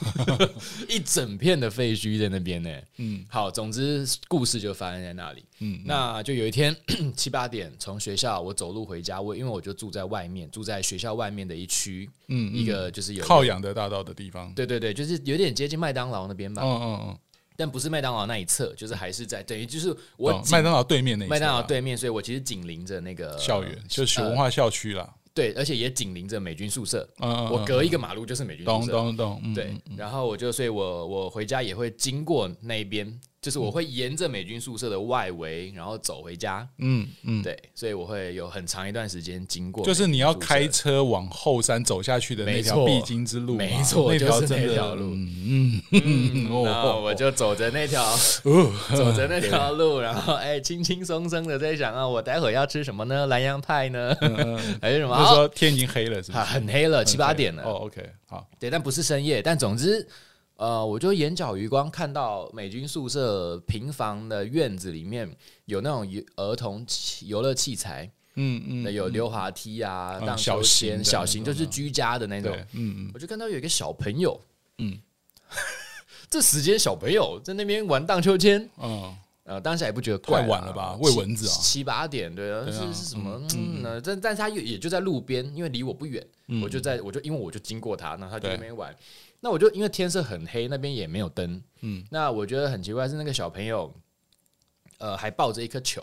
[0.91, 3.25] 一整片的废墟在那边呢，嗯。
[3.33, 5.45] 好，总之故事就发生在那里。
[5.61, 6.77] 嗯，那就有一天
[7.17, 14.53] 七八点从学校我走路回家，我因为我就住在外面，住在学校外面的一区，嗯，一个就是有靠养德大道的地方。
[14.55, 16.61] 对对对，就是有点接近麦当劳那边吧。
[16.65, 17.19] 嗯嗯嗯，
[17.57, 25.09] 但不是麦当劳那一侧，就是还是在等于就是我麦当劳对面那麦当劳对面，所以我其实紧邻着那个校园，就是文化校区啦。
[25.33, 27.09] 对，而且也紧邻着美军宿舍。
[27.21, 28.93] 嗯，我隔一个马路就是美军宿舍。
[28.93, 29.55] 懂懂懂。
[29.55, 33.21] 对，然后我就，所以我我回家也会经过那边。
[33.41, 36.69] 就是我会沿着美军宿舍的外围，然后走回家。
[36.77, 39.83] 嗯嗯，对，所以我会有很长一段时间经过。
[39.83, 45.15] 就是你要开车往后山走下去的那条必经之路，没错，就是这条路。
[45.15, 48.05] 嗯嗯， 然后我就走着那条，
[48.95, 53.25] 走着那条路，然后哎，轻轻松松的在想啊，我待会要吃什么呢？
[53.25, 54.15] 南洋派呢？
[54.83, 55.17] 还是什么？
[55.17, 56.45] 就是说天已经黑了，是吧？
[56.45, 57.63] 很黑了，七八点了。
[57.63, 60.07] 哦，OK，好，对，但不是深夜，但总之。
[60.61, 65.27] 呃，我就眼角余光看到美军宿舍平房的院子里面
[65.65, 66.07] 有那种
[66.37, 66.87] 儿童
[67.23, 74.39] 游乐器材，嗯嗯，有溜滑梯啊，荡秋千，小型就是居家的那种，嗯嗯，我就看到有一个小朋友，
[74.77, 74.99] 嗯，
[76.29, 80.95] 这时间小朋友在那边玩荡秋千，嗯，呃，当时也不觉得怪，晚了吧？
[81.01, 83.43] 喂蚊子啊，七八点，对啊，是是什么？
[83.57, 86.23] 嗯，但但是他也也就在路边，因为离我不远，
[86.63, 88.95] 我就在我就因为我就经过他，那他就那边玩。
[89.41, 91.63] 那我就因为天色很黑，那边也没有灯。
[91.81, 93.93] 嗯，那我觉得很奇怪是那个小朋友，
[94.99, 96.03] 呃，还抱着一颗球，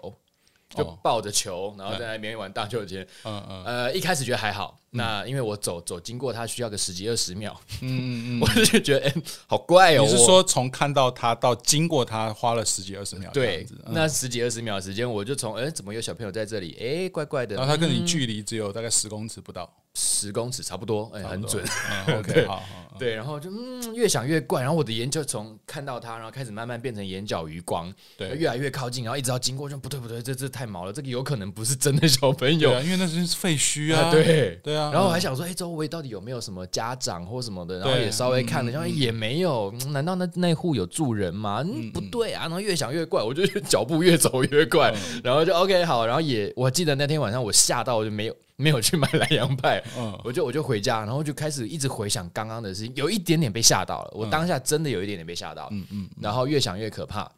[0.69, 3.07] 就抱着球，然后在那边玩荡秋千。
[3.23, 3.63] 嗯嗯。
[3.63, 7.57] 呃，一开始觉得还好，那因为我走走经过他需要个十几二十秒。
[7.81, 8.41] 嗯嗯嗯。
[8.43, 9.13] 我就觉得哎，
[9.45, 10.03] 好怪哦。
[10.03, 13.31] 你是说从看到他到经过他花了十几二十秒？
[13.31, 16.75] 对，那十几二十秒时间，我就从哎，怎么有小朋友在这里？
[16.79, 17.55] 哎，怪怪的。
[17.55, 19.71] 然后他跟你距离只有大概十公尺不到。
[19.99, 21.65] 十公尺差不多，哎，很准。
[22.19, 22.63] OK，好，
[22.99, 34.86] 对，然后就嗯，越想越怪，然后我的眼就从看到他，然后开始慢慢变成眼角余光，对，越来越靠近，然后一直到经过，就不对不对，这这太毛了，这个有可能不是真的小朋友，因为那是废墟啊，对对啊。
[34.91, 37.79] 然后我还想说，哎，周围到底有没有什么家长或什么的？
[37.79, 41.63] 然后也稍微看了，然后也没有，难道那那户有住人吗？
[41.65, 42.43] 嗯，不对啊。
[42.43, 48.35] 然后越想越怪，我就脚步越走越怪，然后就 OK 好，然后也我记得那天晚上我吓到，我就没有。
[48.59, 54.11] 没有去买南洋派，嗯，我就我就回家，然后就开始一直回想刚刚的事情，有一点点被吓到了。
[54.15, 57.31] 我当下真的有一点点被吓到，嗯嗯，然后越想越可怕。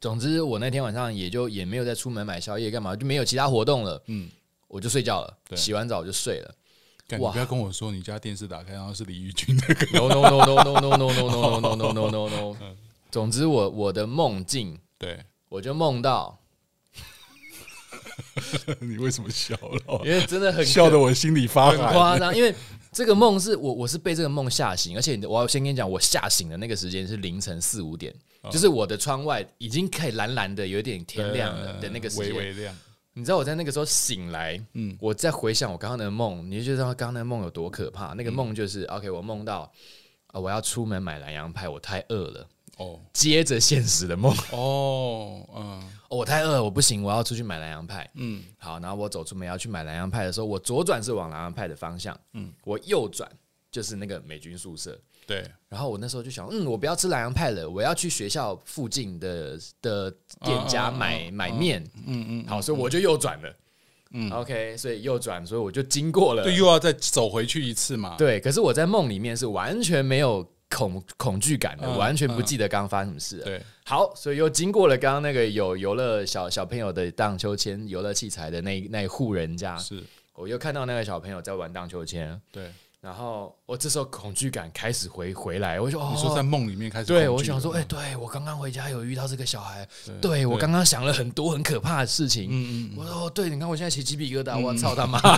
[0.00, 4.28] 总之，我那天晚上也就也没有再出门买宵夜干嘛，就没有其他活动了，嗯，
[4.68, 6.54] 我就睡觉了，洗完澡就睡了。
[7.18, 7.32] 哇！
[7.32, 12.56] 不要跟我说你家电视打开然后是李玉君的歌，no no no no no no no no no no no no no no。
[13.10, 16.38] 总之，我我的梦境对，我就梦到。
[18.80, 20.02] 你为什么笑了？
[20.04, 22.36] 因为真的很笑的我心里发很夸张。
[22.36, 22.54] 因为
[22.92, 32.28] 这个梦是我我是被这个梦吓醒，而且我要先跟你讲，我吓醒的那个时间是凌晨四五点，哦、就是我的窗外已经可以蓝蓝的，有点天亮了的那个时间。
[32.28, 32.76] 微微亮。
[33.18, 38.12] 你知道我在那个时候醒来，嗯，我在回想我刚刚的梦，你就知道刚刚那个梦有多可怕。
[38.14, 39.68] 那个梦就是、嗯、OK，我梦到
[40.28, 42.48] 啊，我要出门买南洋派，我太饿了。
[42.76, 48.08] 哦，接着现实的梦哦，嗯，哦，我太饿了，我不行，我要出去买南洋派。
[48.14, 53.28] 嗯，好，然后我走出门要去买南洋派的时候，我左转是往南洋派的方向，嗯，我右转
[53.68, 54.96] 就是那个美军宿舍。
[55.28, 60.10] 对，然后我那时候就想，嗯，我不要吃南洋派了，我要去学校附近的的
[60.40, 61.84] 店家买买面。
[62.06, 63.56] 嗯嗯，好，所以我就右转了。
[64.12, 68.16] 嗯，OK，所以右转，所以我就经过了，就又要再走回去一次嘛。
[68.16, 70.44] 对，可是我在梦里面是完全没有。
[70.70, 73.38] 恐恐惧感的，嗯、完全不记得刚刚发生什么事。
[73.38, 80.04] 对，好，所以又经过了刚刚那个有游乐小小朋友的荡秋千游乐器材的那那一户人家，是，
[80.34, 82.38] 我又看到那个小朋友在玩荡秋千。
[82.52, 82.70] 对，
[83.00, 92.48] 然后我这时候恐惧感开始回回来，我就哦，你说在梦里面开始，对我想说，哎、欸，对我刚刚回家有遇到这个小孩，对，对我刚刚想了很多很可怕的事情。
[92.50, 95.20] 嗯嗯，我说，对，你看我现在起鸡皮疙瘩，我操他妈！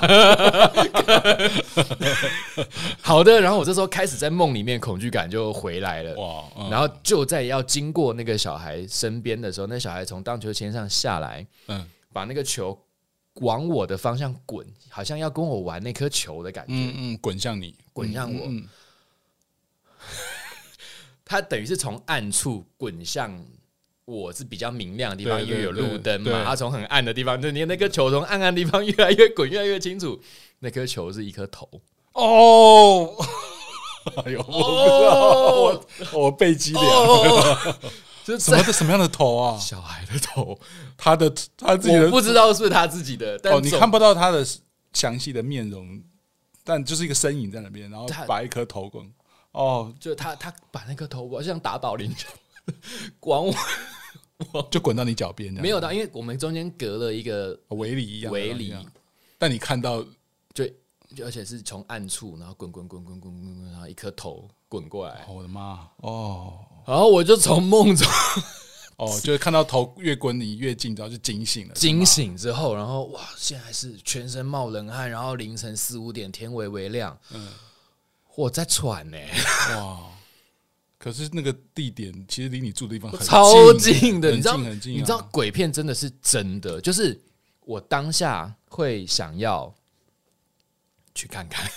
[3.03, 6.15] 好的，然后我这时候开始在梦里面，恐惧感就回来了。
[6.15, 6.45] 哇！
[6.71, 12.79] 然后就在要经过那个小孩身边的时候，那小孩从荡秋千上下来，嗯，把那个球
[13.35, 16.73] 往我的方向滚，好像要跟我玩那颗球的感觉。
[16.75, 18.49] 嗯嗯，滚向你，滚向我。
[21.25, 23.45] 他等于是从暗处滚向
[24.05, 26.45] 我是比较明亮的地方，因为有路灯嘛。
[26.45, 30.21] 他从很暗的地方，就你那颗球从暗暗的地方越来越滚，越来越清楚。
[30.59, 31.69] 那颗球是一颗头。
[32.13, 33.15] 哦，
[34.25, 35.15] 哎呦，我不知道，
[35.55, 36.83] 我我背脊凉，
[38.25, 39.59] 这是什么什么样的头啊？
[39.59, 40.59] 小孩的头，
[40.97, 44.47] 他的他自己的，我不知道是不是他自己的，但哦，你看不到他的
[44.93, 46.03] 详细的面容，
[46.65, 49.11] 但就是一个身影在那边，然后把一颗头滚，
[49.53, 52.29] 哦，就他他把那颗头，我像打保龄球，
[53.19, 53.55] 滚
[54.53, 58.75] 我，就滚到你脚边，没有到，因为我们中间隔了一个围篱一样围篱，
[59.39, 60.05] 但你看到
[60.55, 60.69] 就。
[61.13, 65.27] 就而且是从暗处，然后滚滚滚滚滚滚，然后一颗头滚过来。
[65.29, 65.89] 我的妈！
[65.97, 68.07] 哦，然后我就从梦中，
[68.97, 71.75] 哦，就是看到头越滚你越近，然后就惊醒了。
[71.75, 77.19] 惊醒之后，然后哇，现在是全身冒冷汗，然后凌晨四五点，天微微亮。
[77.31, 77.49] 嗯，
[78.35, 79.19] 我在喘呢。
[79.77, 80.01] 哇！
[80.99, 84.59] 可是那个地点其实离你住的地方很超近的，你知道？
[84.59, 87.21] 很近，你知道鬼片真的是真的，就是
[87.61, 89.75] 我当下会想要。
[91.13, 91.69] 去看看，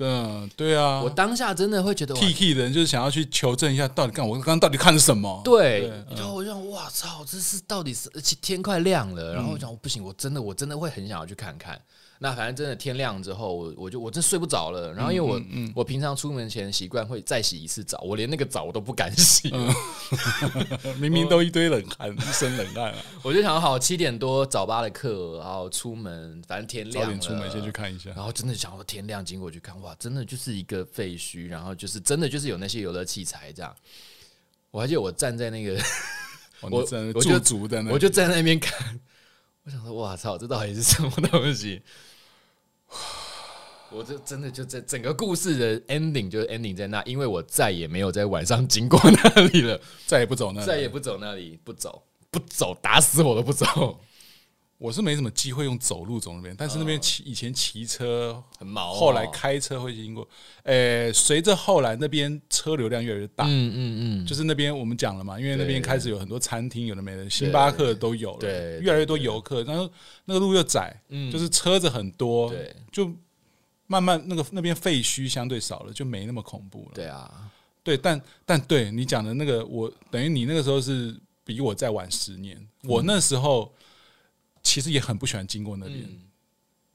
[0.00, 5.42] 对啊，对啊，我当下真的会觉得，T T 的人就是想要去求证一下，到底看我刚刚到底看什么？
[5.44, 11.78] 对，然后我就想，哇操，这是到底是，而且天快亮了，然后我想，不行，我真的，我真的会很想要去看看。
[12.22, 14.92] 那反正真的天亮之后，我我就我真睡不着了。
[14.92, 19.74] 然后因为我、嗯嗯、我平常出门前习惯会再洗一次澡，我连那个澡我都不敢洗，嗯、
[21.00, 22.98] 明明都一堆冷汗，一身冷汗啊！
[23.24, 28.10] 我就想好七点多早八的课，然后出门，反正天亮了，早点出门先去看一下。
[28.10, 33.74] 然后真的想说天亮经过去看，哇，真的就是一个废墟，然后就是真的就是有那些游乐器材这样。
[34.70, 35.80] 我还记得我站在那个，
[36.60, 36.80] 哦、我
[37.14, 39.00] 我就足的，我就站在那边看，
[39.64, 41.80] 我想说，哇操，这到底是什么东西？
[43.90, 54.00] 我这真的就在整个故事的 ending 就是 ending 在那，因为我再也没有在晚上经过那里了，再也不走那里，再也不走那里，不走不走，打死我都不走。
[54.80, 60.26] 我是没什么机会用走路走那边，但是那边骑以前骑车很毛，后来开车会经过。
[60.62, 69.88] 诶，随着后来那边车流量越来越大，嗯嗯嗯，就是那边我们讲了嘛，因为那边开始有很多餐厅，有的没的，星巴克都有了，对，越来越多游客，然后
[70.24, 73.12] 那个路又窄，嗯，就是车子很多，对，就。
[73.86, 76.92] 慢慢那个那边废墟相对少了，就没那么恐怖了。
[76.94, 77.50] 对啊，
[77.82, 81.12] 对，但但对你讲的那个，我等于你那个时候是
[81.42, 82.56] 比我再晚十年。
[82.56, 83.74] 嗯、我那时候
[84.62, 85.98] 其实也很不喜欢经过那边。
[86.00, 86.18] 嗯、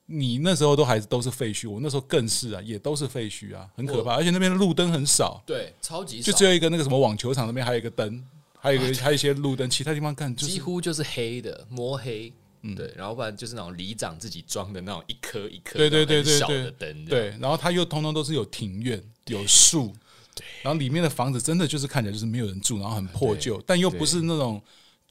[0.05, 4.15] 你那时候都还是都是废墟，我那时候更是啊，也都是废墟啊，很可怕。
[4.15, 8.23] 而且那边的路灯很少，对，超级少，就只有一个那个什么网球场那边还有一个灯，
[8.59, 12.31] 还有一个还有一些路灯，其他地方看、就是、几乎就是黑的，摸黑。
[12.67, 19.93] 嗯，对，然后不然就是那种里长自己装的那种一颗一颗，对对对对小的灯，对，然后它又通通都是有庭院、有树，
[20.33, 24.59] 对，然后里面的房子真的就是看起来就是没有人住，然后很破旧，但又不是那种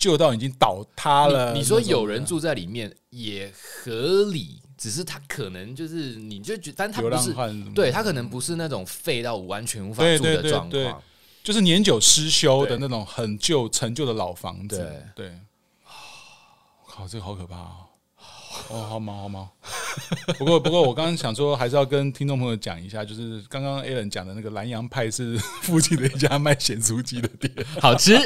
[0.05, 1.55] 旧到已经倒塌了。
[1.55, 7.35] 你说有人住在里面也合理，只是他可能就是你就觉得，但他不是，
[7.75, 11.03] 对他可能不是那种废到完全无法住的状况。
[11.43, 14.77] 就是年久失修的那种很旧陈旧的老房子。
[15.15, 15.39] 对，对，
[16.87, 17.84] 靠，这个好可怕啊！
[18.69, 19.49] 哦，好忙好忙。
[20.39, 28.17] 不 过不过，我刚刚想说，还是要跟听众朋友讲一下，就是刚刚 Alan 讲的那个南洋派是 附近的一家卖咸酥鸡的店， 好吃，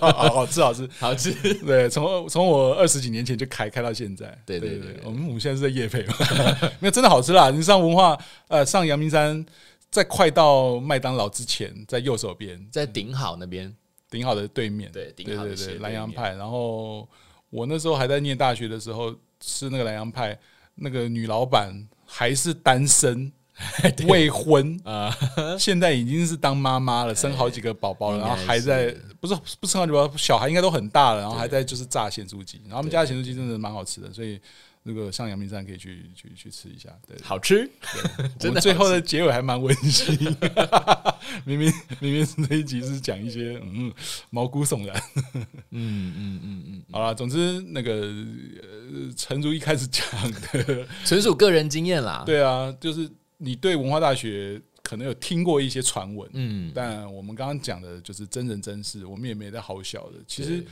[0.00, 1.32] 好，好吃，好吃，好吃。
[1.64, 4.26] 对，从从我二十几年前就开开到现在。
[4.44, 6.14] 对对对，对，我们我们现在是在夜配嘛？
[6.80, 7.50] 没有，真的好吃啦！
[7.50, 9.44] 你上文化呃，上阳明山，
[9.90, 13.74] 在快到麦当劳之前，在右手边，在顶好那边，
[14.10, 14.90] 顶好的对面。
[14.92, 16.34] 对，对对对，南洋派。
[16.34, 17.08] 然后
[17.48, 19.14] 我那时候还在念大学的时候。
[19.40, 20.38] 是那个南洋派，
[20.74, 21.72] 那个女老板
[22.04, 23.32] 还是单身
[24.08, 24.80] 未婚。
[24.84, 25.16] 啊，
[25.58, 34.40] 现在已经是当妈妈了，生好几个宝宝了，然后还在不是不生好几个宝宝，小孩应该都很大了，然后还在就是炸咸酥鸡，然后我们家的咸酥鸡真的蛮好吃的，所以。
[34.88, 37.68] 那个上阳明山可以去去去吃一下，对，好吃。
[38.38, 40.14] 真的最后的结尾还蛮温馨，
[41.44, 43.92] 明明明明是那一集是讲一些嗯
[44.30, 44.96] 毛骨悚然，
[45.70, 52.22] 嗯嗯嗯嗯，好了，总之那个呃，诚如一开始讲的， 纯属个人经验啦。
[52.24, 60.64] 对啊，就是你对文化大学可能有听过一些传闻，嗯，但我们刚刚讲的就是真人真事，我们也没在好小的，其实。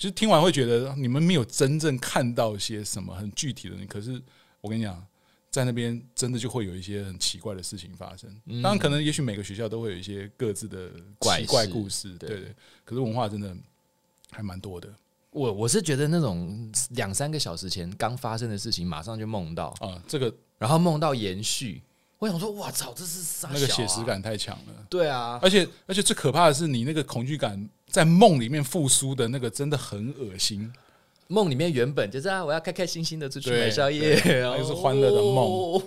[0.00, 4.18] 其实听完会觉得你们没有真正看到些什么很具体的，可是
[4.62, 5.06] 我跟你讲，
[5.50, 8.34] 在那边真的就会有一些很奇怪的事情发生。
[8.62, 10.88] 当然，可能也许每个学校都会有一些各自的
[11.20, 12.54] 奇怪故事，对对。
[12.82, 13.54] 可是文化真的
[14.30, 14.88] 还蛮多的。
[15.32, 21.82] 我我是觉得那种两三个小时前刚发生的事情，马上就梦到啊，这个然后梦到延续，
[22.18, 23.50] 我想说，哇操，这是啥？
[23.52, 24.86] 那个写实感太强了。
[24.88, 27.68] 对啊，而且而且最可怕的是，你那个恐惧感。
[27.90, 30.72] 在梦里面复苏的那个真的很恶心。
[31.26, 35.80] 梦里面原本就是啊，我要开开心心的出去买宵夜，然后又是欢乐的梦，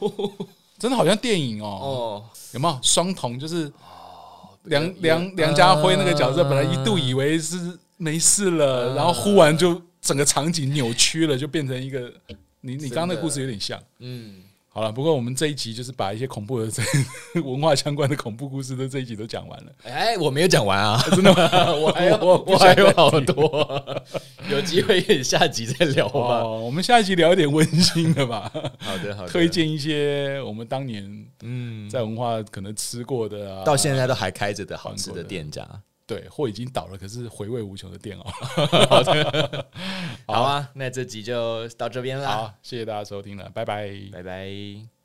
[0.80, 2.24] 真的好像电影哦。
[2.54, 3.40] 有没有双瞳？
[3.40, 3.72] 就是
[4.64, 12.14] 梁梁梁家辉那个角色，本来一度以为是没事了，然后忽然就整个场景扭曲了，就变成一个
[12.62, 14.44] 你你刚刚那个故事有点像，嗯。
[14.76, 16.68] 好了，不过我们这一集就是把一些恐怖的
[17.46, 19.72] 文化相关的恐怖故事的这一集都讲完了。
[19.84, 21.72] 哎，我没有讲完啊， 真的吗？
[21.76, 23.94] 我还有我，我还有好多，
[24.50, 26.40] 有机会下集再聊吧。
[26.42, 28.52] 哦，我们下一集聊一点温馨的吧。
[28.80, 29.30] 好的，好的。
[29.30, 31.04] 推荐一些我们当年
[31.44, 35.64] 嗯在文化可能吃过的啊，到现在都还开着的好吃的店家。
[36.06, 38.24] 对，或已经倒了，可是回味无穷的店哦。
[38.90, 39.66] 好的，
[40.28, 42.28] 好啊，那这集就到这边了。
[42.28, 45.03] 好，谢谢大家收听了，拜拜，拜拜。